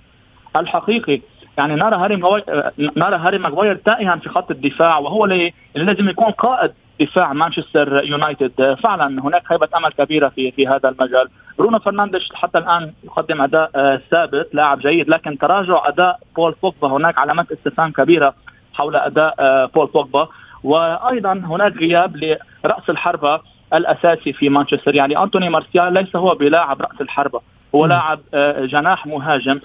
الحقيقي؟ 0.56 1.20
يعني 1.58 1.74
نرى 1.74 1.96
هاري 1.96 2.16
ماغواير 2.16 2.44
آه، 2.48 2.72
نرى 2.78 3.16
هاري 3.16 3.38
ماغواير 3.38 3.74
تائها 3.74 4.16
في 4.16 4.28
خط 4.28 4.50
الدفاع 4.50 4.98
وهو 4.98 5.24
اللي 5.24 5.52
لازم 5.74 6.08
يكون 6.08 6.30
قائد 6.30 6.72
دفاع 7.00 7.32
مانشستر 7.32 8.04
يونايتد. 8.04 8.76
فعلا 8.82 9.22
هناك 9.22 9.42
خيبة 9.52 9.68
أمل 9.76 9.92
كبيرة 9.92 10.28
في 10.28 10.50
في 10.52 10.66
هذا 10.68 10.88
المجال. 10.88 11.28
برونو 11.58 11.78
فرنانديش 11.78 12.28
حتى 12.34 12.58
الآن 12.58 12.92
يقدم 13.04 13.42
أداء 13.42 13.70
آه، 13.74 14.00
ثابت 14.10 14.48
لاعب 14.52 14.78
جيد 14.78 15.08
لكن 15.08 15.38
تراجع 15.38 15.88
أداء 15.88 16.18
بول 16.36 16.54
بوجبا 16.62 16.88
هناك 16.88 17.18
علامات 17.18 17.52
استفهام 17.52 17.92
كبيرة. 17.92 18.34
حول 18.72 18.96
أداء 18.96 19.34
آه، 19.40 19.66
بول 19.66 19.86
بوجبا. 19.86 20.28
وأيضا 20.64 21.32
هناك 21.32 21.76
غياب 21.76 22.16
لرأس 22.16 22.90
الحربة 22.90 23.40
الأساسي 23.74 24.32
في 24.32 24.48
مانشستر. 24.48 24.94
يعني 24.94 25.22
أنتوني 25.22 25.50
مارسيال 25.50 25.92
ليس 25.92 26.16
هو 26.16 26.34
بلاعب 26.34 26.82
رأس 26.82 27.00
الحربة 27.00 27.40
هو 27.74 27.86
لاعب 27.86 28.20
آه، 28.34 28.66
جناح 28.66 29.06
مهاجم. 29.06 29.60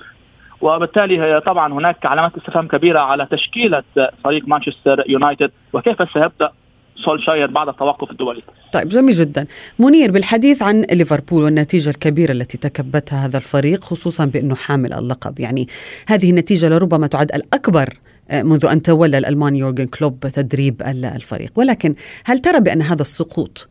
وبالتالي 0.62 1.41
طبعا 1.45 1.74
هناك 1.74 2.05
علامات 2.05 2.38
استفهام 2.38 2.67
كبيرة 2.67 3.00
على 3.00 3.27
تشكيلة 3.31 3.83
فريق 4.24 4.47
مانشستر 4.47 5.03
يونايتد. 5.07 5.51
وكيف 5.74 6.12
سيبدأ 6.13 6.51
سولشاير 6.95 7.51
بعد 7.51 7.67
التوقف 7.67 8.12
الدولي؟ 8.12 8.41
طيب 8.74 8.88
جميل 8.88 9.13
جدا. 9.13 9.47
منير 9.79 10.12
بالحديث 10.12 10.62
عن 10.62 10.85
ليفربول 10.91 11.43
والنتيجة 11.43 11.89
الكبيرة 11.89 12.31
التي 12.31 12.57
تكبتها 12.57 13.25
هذا 13.25 13.38
الفريق 13.38 13.83
خصوصا 13.83 14.25
بأنه 14.25 14.55
حامل 14.55 14.93
اللقب. 14.93 15.39
يعني 15.39 15.67
هذه 16.07 16.29
النتيجة 16.29 16.69
لربما 16.69 17.07
تعد 17.07 17.31
الأكبر 17.35 17.89
آه، 17.89 18.14
منذ 18.34 18.65
أن 18.65 18.82
تولى 18.82 19.17
الألماني 19.17 19.60
يورجن 19.60 19.86
كلوب 19.86 20.20
تدريب 20.20 20.82
الفريق. 20.82 21.51
ولكن 21.55 21.96
هل 22.25 22.39
ترى 22.39 22.60
بأن 22.60 22.82
هذا 22.82 23.01
السقوط 23.01 23.67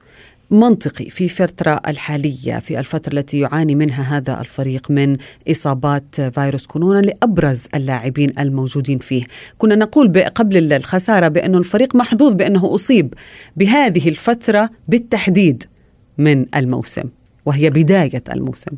منطقي 0.50 1.10
في 1.10 1.24
الفترة 1.24 1.80
الحالية 1.88 2.58
في 2.58 2.78
الفترة 2.78 3.12
التي 3.12 3.38
يعاني 3.38 3.74
منها 3.74 4.16
هذا 4.16 4.40
الفريق 4.40 4.90
من 4.90 5.16
إصابات 5.50 6.20
فيروس 6.20 6.66
كورونا 6.66 7.00
لأبرز 7.00 7.62
اللاعبين 7.74 8.30
الموجودين 8.38 8.98
فيه؟ 8.98 9.24
كنا 9.58 9.74
نقول 9.74 10.24
قبل 10.34 10.72
الخسارة 10.72 11.28
بأن 11.28 11.54
الفريق 11.54 11.96
محظوظ 11.96 12.32
بأنه 12.32 12.74
أصيب 12.74 13.14
بهذه 13.56 14.08
الفترة 14.08 14.70
بالتحديد 14.88 15.64
من 16.18 16.46
الموسم 16.54 17.04
وهي 17.46 17.70
بداية 17.70 18.22
الموسم. 18.32 18.76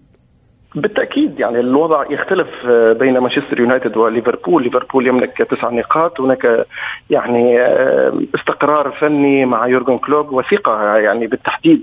بالتأكيد 0.76 1.40
يعني 1.40 1.60
الوضع 1.60 2.04
يختلف 2.10 2.48
آه، 2.66 2.92
بين 2.92 3.18
مانشستر 3.18 3.60
يونايتد 3.60 3.96
وليفربول، 3.96 4.62
ليفربول 4.62 5.06
يملك 5.06 5.38
تسع 5.50 5.70
نقاط، 5.70 6.20
هناك 6.20 6.66
يعني 7.10 7.60
آه، 7.60 8.22
استقرار 8.34 8.90
فني 8.90 9.44
مع 9.44 9.66
يورجن 9.66 9.98
كلوب 9.98 10.32
وثقة 10.32 10.96
يعني 10.96 11.26
بالتحديد 11.26 11.82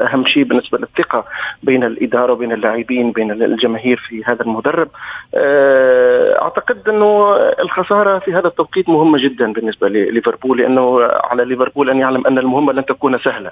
أهم 0.00 0.26
شيء 0.26 0.44
بالنسبة 0.44 0.78
للثقة 0.78 1.24
بين 1.62 1.84
الإدارة 1.84 2.32
وبين 2.32 2.52
اللاعبين 2.52 3.12
بين 3.12 3.30
الجماهير 3.30 3.96
في 4.08 4.24
هذا 4.24 4.42
المدرب. 4.42 4.88
آه، 5.34 6.42
أعتقد 6.42 6.88
إنه 6.88 7.36
الخسارة 7.36 8.18
في 8.18 8.34
هذا 8.34 8.48
التوقيت 8.48 8.88
مهمة 8.88 9.18
جدا 9.18 9.52
بالنسبة 9.52 9.88
لليفربول 9.88 10.58
لأنه 10.58 11.02
على 11.02 11.44
ليفربول 11.44 11.90
أن 11.90 11.98
يعلم 11.98 12.26
أن 12.26 12.38
المهمة 12.38 12.72
لن 12.72 12.84
تكون 12.84 13.18
سهلة. 13.18 13.50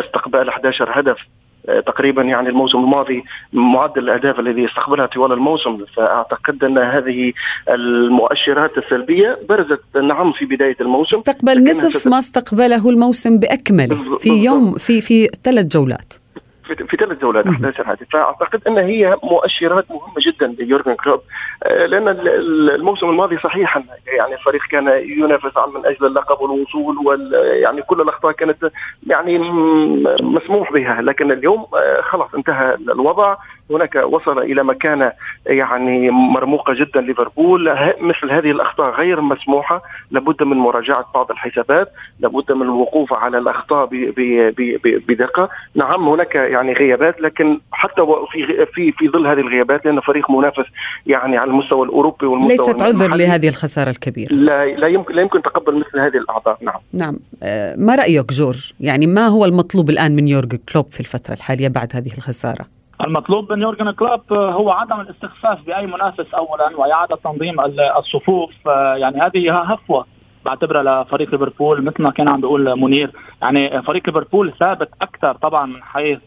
استقبال 0.00 0.48
11 0.48 1.00
هدف 1.00 1.18
تقريبا 1.86 2.22
يعني 2.22 2.48
الموسم 2.48 2.78
الماضي 2.78 3.24
معدل 3.52 4.02
الأهداف 4.02 4.40
الذي 4.40 4.64
استقبلها 4.66 5.06
طوال 5.06 5.32
الموسم. 5.32 5.84
فأعتقد 5.96 6.64
أن 6.64 6.78
هذه 6.78 7.32
المؤشرات 7.68 8.78
السلبية 8.78 9.38
برزت 9.48 9.82
نعم 10.02 10.32
في 10.32 10.44
بداية 10.44 10.76
الموسم 10.80 11.16
استقبل 11.16 11.70
نصف 11.70 12.06
ما 12.08 12.18
استقبله 12.18 12.88
الموسم 12.88 13.38
باكمله 13.38 14.18
في 14.18 14.30
يوم 14.30 14.74
في 14.74 15.00
في 15.00 15.28
ثلاث 15.44 15.66
جولات. 15.66 16.25
في 16.74 16.96
ثلاث 16.96 17.20
جولات 17.20 17.46
11 17.46 17.92
هدف 17.92 18.06
فأعتقد 18.12 18.62
أن 18.66 18.78
هي 18.78 19.16
مؤشرات 19.22 19.90
مهمة 19.90 20.14
جدا 20.26 20.46
ليورجن 20.46 20.94
كلوب 20.94 21.20
آه، 21.62 21.86
لأن 21.86 22.08
الموسم 22.08 23.10
الماضي 23.10 23.38
صحيحا 23.38 23.84
يعني 24.06 24.34
الفريق 24.34 24.62
كان 24.70 24.88
ينافس 25.04 25.56
من 25.74 25.86
أجل 25.86 26.06
اللقب 26.06 26.40
والوصول 26.40 26.96
وال 26.98 27.32
يعني 27.62 27.82
كل 27.82 28.00
الأخطاء 28.00 28.32
كانت 28.32 28.70
يعني 29.06 29.38
مسموح 30.22 30.72
بها. 30.72 31.02
لكن 31.02 31.32
اليوم 31.32 31.66
آه، 31.74 32.00
خلاص 32.00 32.34
انتهى 32.34 32.74
الوضع. 32.74 33.36
هناك 33.70 33.94
وصل 33.94 34.38
إلى 34.38 34.64
مكانه 34.64 35.12
يعني 35.46 36.10
مرموقة 36.10 36.74
جدا 36.74 37.00
ليفربول. 37.00 37.70
مثل 38.00 38.30
هذه 38.30 38.50
الأخطاء 38.50 38.90
غير 38.90 39.20
مسموحة. 39.20 39.82
لابد 40.10 40.42
من 40.42 40.56
مراجعة 40.56 41.10
بعض 41.14 41.30
الحسابات. 41.30 41.92
لابد 42.20 42.52
من 42.52 42.62
الوقوف 42.62 43.12
على 43.12 43.38
الأخطاء 43.38 43.88
بدقة. 45.08 45.48
نعم 45.74 46.08
هناك 46.08 46.34
يعني 46.34 46.72
غيابات 46.72 47.20
لكن 47.20 47.60
حتى 47.72 48.02
في 48.32 48.66
في 48.74 48.92
في 48.92 49.08
ظل 49.08 49.26
هذه 49.26 49.40
الغيابات 49.40 49.86
لأن 49.86 50.00
فريق 50.00 50.30
منافس 50.30 50.64
يعني 51.06 51.36
على 51.36 51.50
المستوى 51.50 51.86
الأوروبي 51.86 52.26
والمستوى 52.26 52.56
ليست 52.56 52.82
عذر 52.82 53.14
لهذه 53.14 53.48
الخسارة 53.48 53.90
الكبيرة. 53.90 54.32
لا 54.32 54.66
لا 54.66 54.86
يمكن 54.86 55.14
لا 55.14 55.22
يمكن 55.22 55.42
تقبل 55.42 55.78
مثل 55.78 56.00
هذه 56.00 56.16
الأعضاء. 56.16 56.58
نعم. 56.60 56.80
نعم. 56.92 57.16
آه، 57.42 57.74
ما 57.76 57.94
رأيك 57.94 58.32
جورج؟ 58.32 58.72
يعني 58.80 59.06
ما 59.06 59.26
هو 59.26 59.44
المطلوب 59.44 59.90
الآن 59.90 60.16
من 60.16 60.28
يورجن 60.28 60.58
كلوب 60.72 60.86
في 60.90 61.00
الفترة 61.00 61.34
الحالية 61.34 61.68
بعد 61.68 61.88
هذه 61.94 62.12
الخسارة؟ 62.16 62.75
المطلوب 63.04 63.52
من 63.52 63.62
يورجن 63.62 63.90
كلوب 63.90 64.32
هو 64.32 64.70
عدم 64.70 65.00
الاستخفاف 65.00 65.66
بأي 65.66 65.86
منافس 65.86 66.34
اولا 66.34 66.76
وإعادة 66.76 67.16
تنظيم 67.24 67.60
الصفوف. 67.98 68.50
يعني 68.96 69.20
هذه 69.20 69.54
هفوة 69.54 70.06
بعتبرها 70.44 71.04
لفريق 71.04 71.30
ليفربول 71.30 71.84
مثل 71.84 72.02
ما 72.02 72.10
كان 72.10 72.28
عم 72.28 72.40
بيقول 72.40 72.80
منير. 72.80 73.10
يعني 73.42 73.82
فريق 73.82 74.02
ليفربول 74.06 74.52
ثابت 74.60 74.88
أكثر 75.02 75.32
طبعا 75.34 75.66
من 75.66 75.82
حيث 75.82 76.18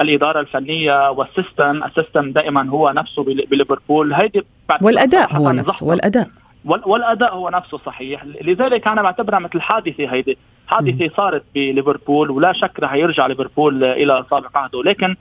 الإدارة 0.00 0.40
الفنية 0.40 1.10
وال 1.10 1.26
system. 1.26 1.84
ال 1.84 1.91
system 1.91 2.32
دائما 2.32 2.70
هو 2.70 2.90
نفسه 2.90 3.24
بليفربول. 3.24 4.14
هيدي 4.14 4.42
والأداء 4.82 5.34
هو 5.36 5.50
نفسه 5.50 5.86
والأداء. 5.86 6.26
والأداء 6.64 7.34
هو 7.34 7.48
نفسه 7.48 7.78
صحيح. 7.78 8.24
لذلك 8.24 8.88
أنا 8.88 9.02
بعتبرها 9.02 9.38
مثل 9.38 9.60
حادثة 9.60 10.12
هيدي. 10.12 10.38
حادثة 10.66 11.10
صارت 11.16 11.44
بليفربول 11.54 12.30
ولا 12.30 12.52
شك 12.52 12.80
رح 12.80 12.94
يرجع 12.94 13.26
ليفربول 13.26 13.84
إلى 13.84 14.24
سابق 14.30 14.56
عهده 14.58 14.82
لكن 14.82 15.16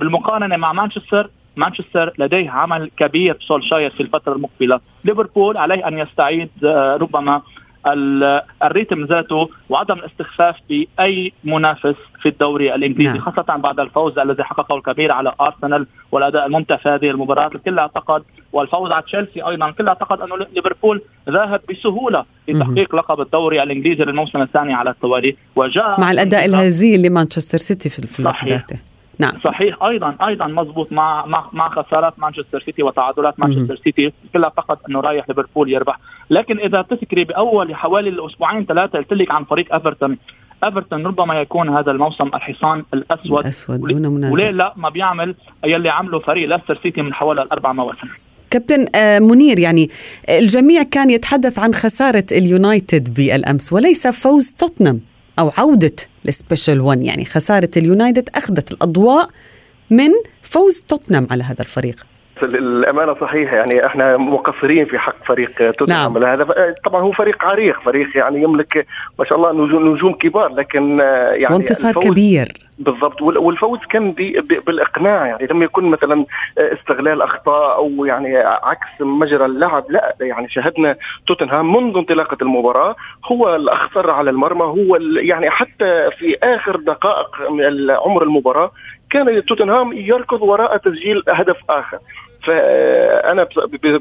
بالمقارنة 0.00 0.56
مع 0.56 0.72
مانشستر 0.72 1.30
مانشستر 1.56 2.12
لديه 2.18 2.50
عمل 2.50 2.90
كبير 2.96 3.36
سولشاير 3.40 3.90
في 3.90 4.02
الفترة 4.02 4.32
المقبلة. 4.32 4.80
ليفربول 5.04 5.56
عليه 5.56 5.88
أن 5.88 5.98
يستعيد 5.98 6.50
آه، 6.64 6.96
ربما 6.96 7.42
الريتم 8.62 9.04
ذاته 9.04 9.50
وعدم 9.68 9.94
الاستخفاف 9.94 10.56
بأي 10.68 11.32
منافس 11.44 11.94
في 12.22 12.28
الدوري 12.28 12.74
الإنجليزي 12.74 13.18
نعم. 13.18 13.20
خاصة 13.20 13.56
بعد 13.56 13.80
الفوز 13.80 14.18
الذي 14.18 14.44
حققه 14.44 14.76
الكبير 14.76 15.12
على 15.12 15.32
أرسنال 15.40 15.86
والأداء 16.12 16.46
الممتع 16.46 16.76
في 16.76 16.88
هذه 16.88 17.10
المباراة. 17.10 17.50
الكل 17.54 17.78
أعتقد 17.78 18.22
والفوز 18.52 18.90
على 18.90 19.02
تشيلسي 19.02 19.42
أيضا. 19.42 19.68
الكل 19.68 19.88
أعتقد 19.88 20.20
أنه 20.20 20.36
ليفربول 20.36 21.02
ذاهب 21.30 21.60
بسهولة 21.70 22.24
لتحقيق 22.48 22.94
لقب 22.94 23.20
الدوري 23.20 23.62
الإنجليزي 23.62 24.04
للموسم 24.04 24.42
الثاني 24.42 24.74
على 24.74 24.90
التوالي. 24.90 25.36
وجاء 25.56 26.00
مع 26.00 26.10
الأداء 26.10 26.44
الهزيل 26.44 27.02
لمانشستر 27.02 27.58
سيتي 27.58 27.88
في 27.88 28.20
الوحدات 28.20 28.70
نعم. 29.18 29.32
صحيح. 29.44 29.82
أيضا 29.82 30.16
أيضا 30.26 30.46
مضبوط 30.46 30.92
مع 30.92 31.26
مع 31.26 31.48
مع 31.52 31.68
خسارات 31.68 32.18
مانشستر 32.18 32.60
سيتي 32.60 32.82
وتعادلات 32.82 33.40
مانشستر 33.40 33.76
سيتي. 33.76 34.12
كلها 34.32 34.44
أعتقد 34.44 34.78
أنه 34.88 35.00
رايح 35.00 35.28
ليفربول 35.28 35.72
يربح. 35.72 35.98
لكن 36.30 36.58
إذا 36.58 36.82
تذكري 36.82 37.24
بأول 37.24 37.74
حوالي 37.74 38.08
الأسبوعين 38.08 38.64
ثلاثة 38.66 38.98
قلت 38.98 39.12
لك 39.12 39.30
عن 39.30 39.44
فريق 39.44 39.74
إيفرتون. 39.74 40.18
إيفرتون 40.64 41.06
ربما 41.06 41.40
يكون 41.40 41.68
هذا 41.68 41.90
الموسم 41.90 42.26
الحصان 42.26 42.84
الأسود. 42.94 43.40
الأسود 43.40 43.80
دون 43.80 44.06
منازع. 44.06 44.32
وليه 44.32 44.50
لا؟ 44.50 44.72
ما 44.76 44.88
بيعمل 44.88 45.34
يلي 45.64 45.88
عمله 45.88 46.18
فريق 46.18 46.48
ليستر 46.48 46.78
سيتي 46.82 47.02
من 47.02 47.14
حوالي 47.14 47.42
الأربع 47.42 47.72
مواسم. 47.72 48.08
كابتن 48.50 48.86
آه، 48.94 49.18
منير 49.18 49.58
يعني 49.58 49.90
الجميع 50.28 50.82
كان 50.82 51.10
يتحدث 51.10 51.58
عن 51.58 51.74
خسارة 51.74 52.24
اليونايتد 52.32 53.14
بالأمس 53.14 53.72
وليس 53.72 54.06
فوز 54.06 54.54
توتنهام 54.58 55.00
أو 55.38 55.52
عودة 55.56 55.96
ال 56.28 56.35
special 56.35 56.80
1 56.80 57.02
يعني 57.02 57.24
خسارة 57.24 57.70
اليونايتد 57.76 58.28
أخذت 58.34 58.72
الأضواء 58.72 59.30
من 59.90 60.10
فوز 60.42 60.84
توتنهام 60.88 61.26
على 61.30 61.44
هذا 61.44 61.60
الفريق. 61.62 62.09
الامانه 62.42 63.14
صحيح 63.20 63.52
يعني 63.52 63.86
إحنا 63.86 64.16
مقصرين 64.16 64.84
في 64.84 64.98
حق 64.98 65.24
فريق 65.26 65.50
توتنهام. 65.78 66.18
نعم. 66.18 66.24
هذا 66.24 66.74
طبعا 66.84 67.00
هو 67.00 67.12
فريق 67.12 67.44
عريق 67.44 67.80
فريق 67.80 68.16
يعني 68.16 68.42
يملك 68.42 68.86
ما 69.18 69.24
شاء 69.24 69.38
الله 69.38 69.52
نجوم, 69.52 69.94
نجوم 69.94 70.12
كبار 70.12 70.48
لكن 70.48 71.00
يعني 71.32 71.54
وانتصار 71.54 71.92
كبير. 71.92 72.48
بالضبط. 72.78 73.22
والفوز 73.22 73.78
كان 73.90 74.12
بالإقناع 74.66 75.26
يعني 75.26 75.46
لم 75.50 75.62
يكن 75.62 75.84
مثلا 75.84 76.24
استغلال 76.58 77.22
أخطاء 77.22 77.76
أو 77.76 78.04
يعني 78.04 78.36
عكس 78.36 79.00
مجرى 79.00 79.44
اللعب 79.44 79.84
لا 79.90 80.14
يعني 80.20 80.48
شاهدنا 80.48 80.96
توتنهام 81.26 81.72
منذ 81.72 81.96
انطلاقة 81.96 82.36
المباراة 82.42 82.96
هو 83.24 83.56
الأخطر 83.56 84.10
على 84.10 84.30
المرمى 84.30 84.62
هو 84.62 84.96
يعني 85.16 85.50
حتى 85.50 86.10
في 86.18 86.36
آخر 86.42 86.76
دقائق 86.76 87.50
من 87.50 87.90
عمر 87.90 88.22
المباراة 88.22 88.70
كان 89.10 89.44
توتنهام 89.44 89.92
يركض 89.92 90.42
وراء 90.42 90.76
تسجيل 90.76 91.22
هدف 91.28 91.56
آخر. 91.70 91.98
فأنا 92.44 93.48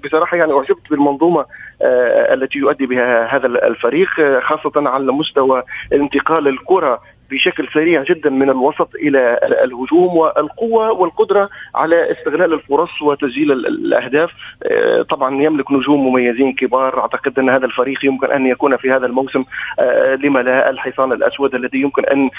بصراحة 0.03 0.37
يعني 0.37 0.53
أعجبت 0.53 0.89
بالمنظومة 0.89 1.45
آه، 1.81 2.33
التي 2.33 2.59
يؤدي 2.59 2.85
بها 2.85 3.35
هذا 3.35 3.47
الفريق 3.47 4.09
خاصة 4.39 4.71
على 4.75 5.11
مستوى 5.11 5.63
انتقال 5.93 6.47
الكرة 6.47 7.01
بشكل 7.31 7.67
سريع 7.73 8.03
جدا 8.03 8.29
من 8.29 8.49
الوسط 8.49 8.95
إلى 8.95 9.39
الهجوم 9.63 10.17
والقوة 10.17 10.91
والقدرة 10.91 11.49
على 11.75 12.11
استغلال 12.11 12.53
الفرص 12.53 13.01
وتسجيل 13.01 13.51
الأهداف. 13.51 14.31
آه، 14.63 15.01
طبعا 15.01 15.43
يملك 15.43 15.71
نجوم 15.71 16.07
مميزين 16.07 16.53
كبار. 16.53 16.99
أعتقد 16.99 17.39
أن 17.39 17.49
هذا 17.49 17.65
الفريق 17.65 18.05
يمكن 18.05 18.31
أن 18.31 18.45
يكون 18.45 18.77
في 18.77 18.91
هذا 18.91 19.05
الموسم 19.05 19.43
آه، 19.79 20.15
لما 20.15 20.39
لا 20.39 20.69
الحصان 20.69 21.11
الأسود 21.11 21.55
الذي 21.55 21.81
يمكن 21.81 22.05
أن 22.05 22.29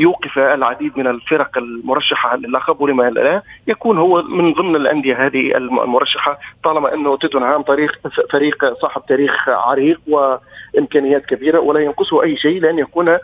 يوقف 0.00 0.38
العديد 0.38 0.98
من 0.98 1.06
الفرق 1.06 1.58
المرشحة 1.58 2.36
للقب 2.36 2.80
ولما 2.80 3.10
لا 3.10 3.42
يكون 3.66 3.98
هو 3.98 4.22
من 4.22 4.52
ضمن 4.52 4.76
الأندية 4.76 5.26
هذه 5.26 5.56
المرشحة 5.56 6.38
طالما 6.64 6.94
أنه 6.94 7.16
توتنهام 7.16 7.62
طريق 7.62 7.98
فريق 8.30 8.74
صاحب 8.80 9.02
تاريخ 9.08 9.48
عريق 9.48 10.00
وإمكانيات 10.06 11.26
كبيرة 11.26 11.60
ولا 11.60 11.80
ينقصه 11.80 12.22
أي 12.22 12.36
شيء 12.36 12.60
لأن 12.60 12.78
يكون 12.78 13.18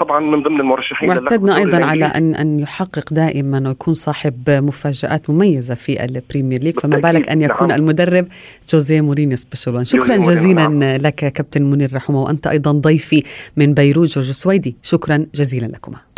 طبعا 0.00 0.20
من 0.20 0.42
ضمن 0.42 0.60
المرشحين 0.60 1.08
واعتدنا 1.08 1.56
أيضا 1.56 1.84
على 1.84 2.04
ان 2.04 2.34
أن 2.34 2.58
يحقق 2.60 3.12
دائما 3.12 3.68
ويكون 3.68 3.94
صاحب 3.94 4.50
مفاجآت 4.50 5.30
مميزة 5.30 5.74
في 5.74 6.04
البريمير 6.04 6.62
ليج 6.62 6.80
فما 6.80 6.98
بالك 6.98 7.28
أن 7.28 7.42
يكون 7.42 7.68
نعم. 7.68 7.80
المدرب 7.80 8.26
جوزيه 8.68 9.00
مورينيو 9.00 9.36
special 9.36 9.86
شكرا 9.86 10.16
جزيلا 10.16 10.68
نعم. 10.68 10.82
لك 10.82 11.14
كابتن 11.14 11.62
منير 11.62 11.94
رحمه 11.94 12.22
وأنت 12.22 12.46
أيضا 12.46 12.72
ضيفي 12.72 13.22
من 13.56 13.74
بيروت. 13.74 14.08
جورج 14.08 14.30
سويدي 14.30 14.76
شكرا 14.82 15.26
جزيلا 15.34 15.66
لكما. 15.66 16.09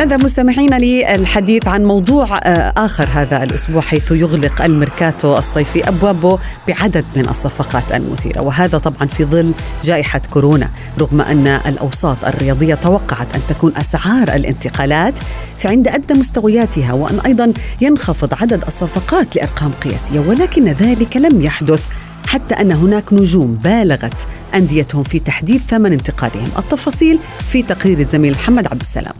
هذا 0.00 0.16
مستمعينا 0.16 0.76
للحديث 0.76 1.68
عن 1.68 1.84
موضوع 1.84 2.38
آه، 2.38 2.72
آخر 2.76 3.08
هذا 3.12 3.42
الأسبوع 3.42 3.80
حيث 3.80 4.10
يغلق 4.10 4.62
الميركاتو 4.62 5.38
الصيفي 5.38 5.88
أبوابه 5.88 6.38
بعدد 6.68 7.04
من 7.16 7.28
الصفقات 7.28 7.92
المثيرة. 7.94 8.40
وهذا 8.40 8.78
طبعا 8.78 9.08
في 9.08 9.24
ظل 9.24 9.52
جائحة 9.84 10.20
كورونا 10.30 10.68
رغم 11.00 11.20
أن 11.20 11.46
الأوساط 11.46 12.24
الرياضية 12.24 12.74
توقعت 12.74 13.34
أن 13.34 13.40
تكون 13.48 13.72
أسعار 13.76 14.28
الانتقالات 14.34 15.14
في 15.58 15.68
عند 15.68 15.88
أدنى 15.88 16.18
مستوياتها 16.18 16.92
وأن 16.92 17.20
أيضا 17.26 17.52
ينخفض 17.80 18.34
عدد 18.42 18.64
الصفقات 18.66 19.36
لأرقام 19.36 19.70
قياسية 19.84 20.20
ولكن 20.20 20.64
ذلك 20.68 21.16
لم 21.16 21.40
يحدث 21.40 21.86
حتى 22.26 22.54
أن 22.54 22.72
هناك 22.72 23.12
نجوم 23.12 23.54
بالغت 23.64 24.26
أنديتهم 24.54 25.02
في 25.02 25.18
تحديد 25.18 25.60
ثمن 25.68 25.92
انتقالهم. 25.92 26.48
التفاصيل 26.58 27.18
في 27.48 27.62
تقرير 27.62 27.98
الزميل 27.98 28.32
محمد 28.32 28.66
عبد 28.66 28.80
السلام. 28.80 29.14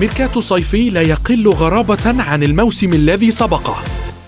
ميركاتو 0.00 0.40
صيفي 0.40 0.90
لا 0.90 1.02
يقل 1.02 1.48
غرابة 1.48 2.22
عن 2.22 2.42
الموسم 2.42 2.92
الذي 2.92 3.30
سبقه. 3.30 3.76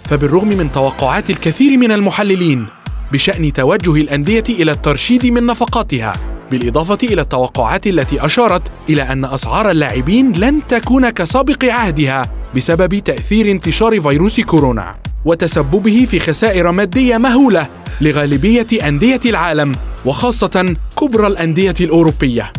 فبالرغم 0.05 0.49
من 0.49 0.73
توقعات 0.73 1.31
الكثير 1.31 1.79
من 1.79 1.93
المحللين 1.93 2.67
بشأن 3.13 3.53
توجه 3.53 3.97
الأندية 3.97 4.45
إلى 4.49 4.71
الترشيد 4.71 5.27
من 5.27 5.47
نفقاتها 5.47 6.13
بالإضافة 6.51 6.99
إلى 7.03 7.21
التوقعات 7.21 7.87
التي 7.87 8.27
أشارت 8.27 8.63
إلى 8.89 9.03
أن 9.03 9.25
أسعار 9.25 9.71
اللاعبين 9.71 10.33
لن 10.33 10.61
تكون 10.69 11.11
كسابق 11.11 11.65
عهدها 11.65 12.23
بسبب 12.57 12.99
تأثير 12.99 13.51
انتشار 13.51 14.01
فيروس 14.01 14.41
كورونا 14.41 14.95
وتسببه 15.25 16.07
في 16.11 16.19
خسائر 16.19 16.73
مادية 16.73 17.19
مهولة 17.19 17.69
لغالبية 18.01 18.67
أندية 18.89 19.21
العالم 19.27 19.73
وخاصة 20.05 20.77
كبرى 20.97 21.27
الأندية 21.27 21.75
الأوروبية. 21.81 22.53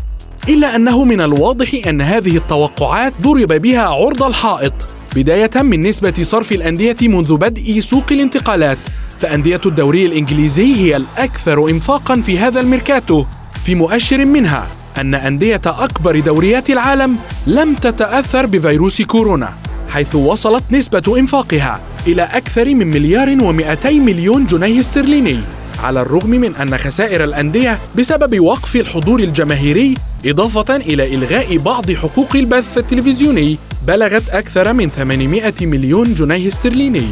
إلا 0.50 0.76
أنه 0.76 1.04
من 1.04 1.22
الواضح 1.22 1.88
أن 1.88 2.02
هذه 2.02 2.38
التوقعات 2.38 3.14
ضرب 3.22 3.54
بها 3.54 3.82
عرض 3.82 4.24
الحائط 4.24 4.74
بداية 5.16 5.52
من 5.56 5.82
نسبة 5.82 6.14
صرف 6.22 6.52
الأندية 6.52 6.96
منذ 7.02 7.38
بدء 7.38 7.80
سوق 7.80 8.04
الانتقالات. 8.12 8.78
فأندية 9.20 9.62
الدوري 9.66 10.06
الإنجليزي 10.06 10.76
هي 10.76 10.96
الأكثر 10.96 11.70
إنفاقا 11.70 12.22
في 12.22 12.40
هذا 12.40 12.60
الميركاتو 12.60 13.26
في 13.66 13.76
مؤشر 13.76 14.26
منها 14.26 14.68
أن 14.98 15.16
أندية 15.16 15.62
أكبر 15.66 16.20
دوريات 16.20 16.70
العالم 16.70 17.16
لم 17.48 17.74
تتأثر 17.74 18.46
بفيروس 18.46 19.02
كورونا 19.02 19.54
حيث 19.90 20.16
وصلت 20.16 20.64
نسبة 20.72 21.20
إنفاقها 21.20 21.80
إلى 22.08 22.22
أكثر 22.22 22.76
من 22.76 22.88
مليار 22.88 23.38
و200 23.38 23.86
مليون 23.86 24.46
جنيه 24.46 24.80
استرليني. 24.80 25.40
على 25.80 26.02
الرغم 26.02 26.30
من 26.30 26.56
أن 26.56 26.78
خسائر 26.78 27.24
الأندية 27.24 27.80
بسبب 27.96 28.40
وقف 28.40 28.76
الحضور 28.76 29.20
الجماهيري 29.20 29.94
إضافة 30.26 30.76
إلى 30.76 31.16
إلغاء 31.16 31.58
بعض 31.58 31.92
حقوق 31.92 32.36
البث 32.36 32.78
التلفزيوني 32.78 33.58
بلغت 33.88 34.30
أكثر 34.30 34.74
من 34.74 34.90
800 34.90 35.54
مليون 35.62 36.14
جنيه 36.14 36.48
استرليني. 36.48 37.08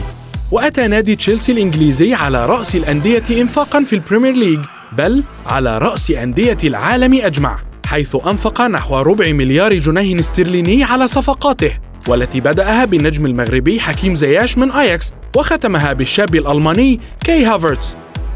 وأتى 0.52 0.88
نادي 0.88 1.15
تشيلسي 1.15 1.52
الإنجليزي 1.52 2.13
على 2.13 2.45
رأس 2.45 2.76
الأندية 2.76 3.24
إنفاقا 3.32 3.84
في 3.84 3.93
البريمير 3.93 4.34
ليج 4.34 4.60
بل 4.97 5.24
على 5.45 5.78
رأس 5.78 6.12
أندية 6.12 6.58
العالم 6.63 7.13
أجمع 7.13 7.60
حيث 7.86 8.15
أنفق 8.28 8.62
نحو 8.62 9.02
ربع 9.02 9.32
مليار 9.32 9.74
جنيه 9.74 10.19
استرليني 10.19 10.84
على 10.84 11.08
صفقاته 11.08 11.71
والتي 12.08 12.39
بدأها 12.39 12.86
بالنجم 12.86 13.26
المغربي 13.26 13.80
حكيم 13.80 14.15
زياش 14.15 14.58
من 14.58 14.71
أياكس 14.71 15.12
وختمها 15.36 15.93
بالشاب 15.93 16.36
الألماني 16.36 17.00
كاي 17.26 17.45
هافرتز. 17.45 17.95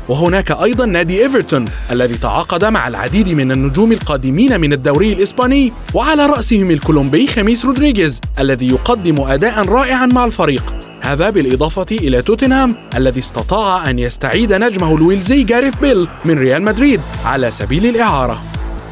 وهناك 0.10 0.52
أيضا 0.52 0.86
نادي 0.86 1.24
إيفرتون 1.24 1.66
الذي 1.92 2.14
تعاقد 2.14 2.66
مع 2.66 2.88
العديد 2.88 3.30
من 3.30 3.52
النجوم 3.52 3.92
القادمين 3.92 4.62
من 4.62 4.74
الدوري 4.74 5.14
الإسباني 5.14 5.74
وعلى 5.94 6.26
رأسهم 6.26 6.72
الكولومبي 6.72 7.28
خميس 7.28 7.66
رودريغيز 7.66 8.22
الذي 8.40 8.68
يقدم 8.68 9.16
أداء 9.22 9.66
رائعا 9.66 10.06
مع 10.06 10.26
الفريق. 10.26 10.76
هذا 11.02 11.30
بالإضافة 11.30 11.86
إلى 11.92 12.22
توتنهام 12.22 12.76
الذي 12.96 13.20
استطاع 13.20 13.90
أن 13.90 14.00
يستعيد 14.00 14.54
نجمه 14.54 14.96
الويلزي 14.96 15.44
جاريث 15.44 15.76
بيل 15.76 16.08
من 16.26 16.40
ريال 16.40 16.62
مدريد 16.62 17.02
على 17.26 17.52
سبيل 17.52 17.86
الإعارة. 17.86 18.42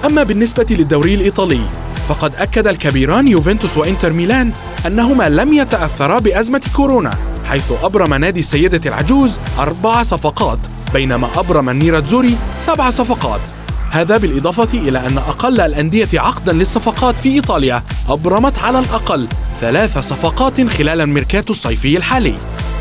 أما 0.06 0.24
بالنسبة 0.24 0.66
للدوري 0.70 1.16
الإيطالي 1.16 1.62
فقد 2.10 2.36
أكد 2.36 2.68
الكبيران 2.68 3.28
يوفنتوس 3.28 3.78
وإنتر 3.78 4.14
ميلان 4.14 4.52
أنهما 4.88 5.30
لم 5.30 5.54
يتأثرا 5.54 6.20
بأزمة 6.20 6.62
كورونا 6.76 7.12
حيث 7.46 7.72
أبرم 7.84 8.14
نادي 8.14 8.40
السيدة 8.40 8.82
العجوز 8.86 9.40
أربع 9.60 10.04
صفقات. 10.04 10.60
بينما 10.94 11.28
أبرم 11.38 11.70
النيراتزوري 11.70 12.38
سبع 12.58 12.90
صفقات. 12.90 13.40
هذا 13.92 14.18
بالإضافة 14.18 14.80
إلى 14.80 15.00
أن 15.00 15.18
أقل 15.18 15.62
الأندية 15.62 16.08
عقدا 16.14 16.54
للصفقات 16.54 17.16
في 17.16 17.30
إيطاليا 17.30 17.84
أبرمت 18.10 18.60
على 18.60 18.80
الأقل 18.80 19.28
ثلاث 19.62 19.98
صفقات 19.98 20.70
خلال 20.70 21.02
الميركاتو 21.02 21.54
الصيفي 21.54 21.98
الحالي. 21.98 22.34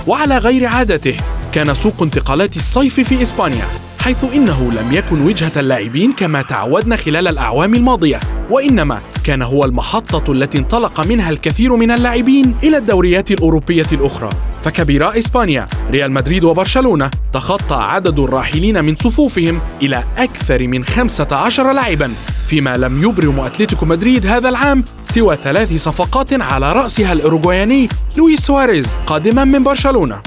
وعلى 0.07 0.39
غير 0.39 0.67
عادته 0.67 1.17
كان 1.53 1.75
سوق 1.75 2.03
انتقالات 2.03 2.57
الصيف 2.57 3.01
في 3.01 3.23
إسبانيا 3.23 3.67
حيث 4.01 4.25
إنه 4.35 4.73
لم 4.73 4.93
يكن 4.93 5.21
وجهة 5.21 5.53
اللاعبين 5.57 6.13
كما 6.13 6.43
تعودنا 6.43 6.97
خلال 6.97 7.29
الأعوام 7.29 7.75
الماضية. 7.75 8.21
وإنما 8.51 9.01
كان 9.25 9.43
هو 9.43 9.65
المحطة 9.65 10.33
التي 10.33 10.59
انطلق 10.59 11.07
منها 11.07 11.31
الكثير 11.31 11.77
من 11.77 11.91
اللاعبين 11.91 12.55
إلى 12.63 12.77
الدوريات 12.77 13.31
الأوروبية 13.31 13.87
الأخرى. 13.93 14.31
فكبيرا 14.65 15.19
إسبانيا. 15.19 15.67
ريال 15.91 16.13
مدريد 16.13 16.45
وبرشلونة 16.45 17.11
تخطى 17.33 17.75
عدد 17.75 18.19
الراحلين 18.19 18.85
من 18.85 18.97
صفوفهم 18.97 19.61
إلى 19.83 20.05
أكثر 20.19 20.69
من 20.69 20.85
15 20.85 21.73
لاعبا 21.73 22.13
فيما 22.47 22.77
لم 22.77 23.03
يبرم 23.03 23.41
أتلتيكو 23.41 23.87
مدريد 23.87 24.27
هذا 24.27 24.49
العام 24.49 24.85
سوى 25.05 25.37
ثلاث 25.37 25.77
صفقات 25.77 26.43
على 26.43 26.73
رأسها 26.73 27.13
الأوروغوياني 27.13 27.89
لويس 28.17 28.41
سواريز 28.41 28.87
قادما 29.07 29.45
من 29.45 29.63
برشلونة. 29.63 30.21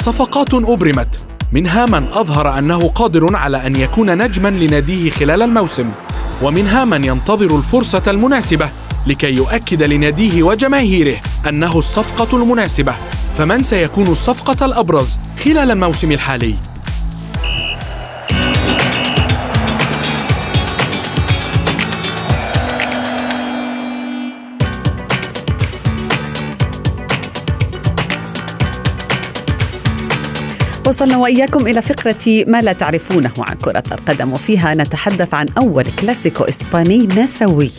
صفقات 0.00 0.54
أبرمت. 0.54 1.18
منها 1.52 1.86
من 1.86 2.06
أظهر 2.12 2.58
أنه 2.58 2.88
قادر 2.88 3.36
على 3.36 3.66
أن 3.66 3.76
يكون 3.76 4.18
نجما 4.18 4.48
لناديه 4.48 5.10
خلال 5.10 5.42
الموسم. 5.42 5.90
ومنها 6.42 6.84
من 6.84 7.04
ينتظر 7.04 7.56
الفرصة 7.56 8.02
المناسبة 8.08 8.68
لكي 9.06 9.32
يؤكد 9.32 9.82
لناديه 9.82 10.42
وجماهيره 10.42 11.16
أنه 11.48 11.78
الصفقة 11.78 12.42
المناسبة. 12.42 12.94
فمن 13.38 13.62
سيكون 13.62 14.06
الصفقة 14.06 14.66
الأبرز 14.66 15.18
خلال 15.44 15.70
الموسم 15.70 16.12
الحالي؟ 16.12 16.54
وصلنا 30.88 31.16
وإياكم 31.16 31.66
إلى 31.66 31.82
فقرة 31.82 32.44
ما 32.46 32.60
لا 32.60 32.72
تعرفونه 32.72 33.32
عن 33.38 33.56
كرة 33.56 33.82
القدم 33.92 34.32
وفيها 34.32 34.74
نتحدث 34.74 35.34
عن 35.34 35.46
أول 35.58 35.84
كلاسيكو 36.00 36.44
إسباني 36.44 36.98
نسوي 37.06 37.70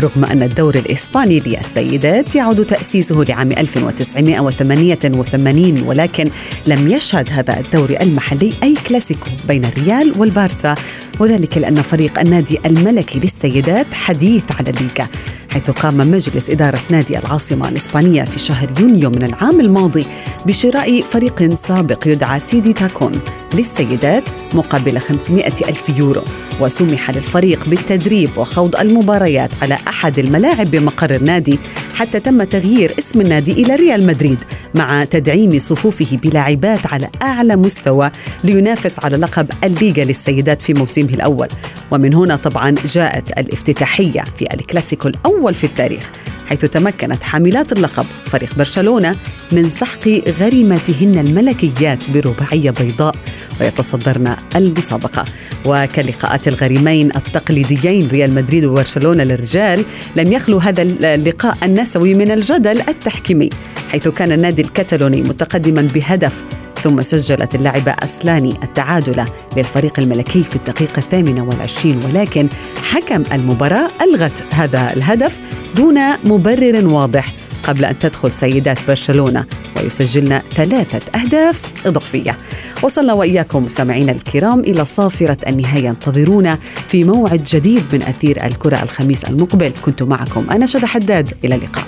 رغم 0.00 0.24
أن 0.24 0.42
الدوري 0.42 0.78
الإسباني 0.78 1.40
للسيدات 1.40 2.34
يعود 2.34 2.66
تأسيسه 2.66 3.24
لعام 3.28 3.52
1988 3.52 5.82
ولكن 5.82 6.24
لم 6.66 6.88
يشهد 6.88 7.28
هذا 7.30 7.60
الدوري 7.60 8.00
المحلي 8.00 8.52
أي 8.62 8.74
كلاسيكو 8.88 9.26
بين 9.48 9.64
الريال 9.64 10.12
والبارسا. 10.18 10.74
وذلك 11.20 11.58
لأن 11.58 11.74
فريق 11.74 12.18
النادي 12.18 12.58
الملكي 12.66 13.20
للسيدات 13.20 13.86
حديث 13.92 14.42
على 14.58 14.70
الليغا. 14.70 15.08
حيث 15.50 15.70
قام 15.70 15.96
مجلس 15.96 16.50
إدارة 16.50 16.78
نادي 16.90 17.18
العاصمة 17.18 17.68
الإسبانية 17.68 18.24
في 18.24 18.38
شهر 18.38 18.68
يونيو 18.80 19.10
من 19.10 19.22
العام 19.22 19.60
الماضي 19.60 20.06
بشراء 20.46 21.00
فريق 21.00 21.54
سابق 21.54 22.02
يدعى 22.06 22.40
سيدي 22.40 22.72
تاكون 22.72 23.20
للسيدات 23.54 24.28
مقابل 24.54 24.98
500 24.98 25.46
ألف 25.46 25.88
يورو. 25.98 26.22
وسمح 26.60 27.10
للفريق 27.10 27.68
بالتدريب 27.68 28.30
وخوض 28.36 28.76
المباريات 28.76 29.50
على 29.62 29.78
أحد 29.88 30.18
الملاعب 30.18 30.70
بمقر 30.70 31.14
النادي 31.14 31.58
حتى 31.94 32.20
تم 32.20 32.42
تغيير 32.44 32.94
اسم 32.98 33.20
النادي 33.20 33.52
إلى 33.52 33.74
ريال 33.74 34.06
مدريد. 34.06 34.38
مع 34.76 35.04
تدعيم 35.04 35.58
صفوفه 35.58 36.16
بلاعبات 36.16 36.92
على 36.92 37.08
أعلى 37.22 37.56
مستوى 37.56 38.10
لينافس 38.44 39.04
على 39.04 39.16
لقب 39.16 39.50
الليغا 39.64 40.04
للسيدات 40.04 40.60
في 40.60 40.74
موسمه 40.74 41.04
الأول. 41.04 41.48
ومن 41.90 42.14
هنا 42.14 42.36
طبعا 42.36 42.74
جاءت 42.84 43.38
الافتتاحية 43.38 44.24
في 44.38 44.54
الكلاسيكو 44.54 45.08
الأول 45.08 45.54
في 45.54 45.64
التاريخ 45.64 46.10
حيث 46.46 46.64
تمكنت 46.64 47.22
حاملات 47.22 47.72
اللقب 47.72 48.06
فريق 48.24 48.54
برشلونة 48.54 49.16
من 49.52 49.70
سحق 49.70 50.08
غريماتهن 50.40 51.18
الملكيات 51.18 52.10
برباعية 52.10 52.70
بيضاء. 52.70 53.14
ويتصدرن 53.60 54.36
المسابقة. 54.56 55.24
وكلقاءات 55.64 56.48
الغريمين 56.48 57.16
التقليديين 57.16 58.08
ريال 58.08 58.34
مدريد 58.34 58.64
وبرشلونة 58.64 59.24
للرجال 59.24 59.84
لم 60.16 60.32
يخلو 60.32 60.58
هذا 60.58 60.82
اللقاء 60.82 61.56
النسوي 61.62 62.14
من 62.14 62.30
الجدل 62.30 62.80
التحكيمي 62.80 63.50
حيث 63.92 64.08
كان 64.08 64.32
النادي 64.32 64.62
الكتالوني 64.62 65.22
متقدما 65.22 65.88
بهدف 65.94 66.42
ثم 66.82 67.00
سجلت 67.00 67.54
اللاعبة 67.54 67.92
أسلاني 67.92 68.54
التعادل 68.62 69.24
للفريق 69.56 70.00
الملكي 70.00 70.42
في 70.44 70.56
الدقيقة 70.56 70.98
الثامنة 70.98 71.44
والعشرين 71.44 72.00
ولكن 72.04 72.48
حكم 72.82 73.22
المباراة 73.32 73.88
ألغت 74.02 74.44
هذا 74.50 74.92
الهدف 74.92 75.38
دون 75.76 75.98
مبرر 76.24 76.86
واضح. 76.86 77.45
قبل 77.66 77.84
أن 77.84 77.98
تدخل 77.98 78.32
سيدات 78.32 78.78
برشلونة 78.88 79.44
ويسجلن 79.76 80.42
ثلاثة 80.56 81.20
أهداف 81.20 81.60
إضافية. 81.86 82.36
وصلنا 82.82 83.12
وإياكم 83.12 83.64
مستمعينا 83.64 84.12
الكرام 84.12 84.60
إلى 84.60 84.84
صافرة 84.84 85.38
النهاية. 85.46 85.90
انتظرونا 85.90 86.58
في 86.88 87.04
موعد 87.04 87.44
جديد 87.44 87.84
من 87.92 88.02
أثير 88.02 88.44
الكرة 88.44 88.82
الخميس 88.82 89.24
المقبل. 89.24 89.72
كنت 89.82 90.02
معكم 90.02 90.46
أنا 90.50 90.66
شد 90.66 90.84
حداد. 90.84 91.34
إلى 91.44 91.54
اللقاء. 91.54 91.84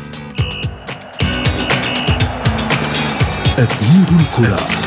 أثير 3.59 4.07
الكرة. 4.21 4.78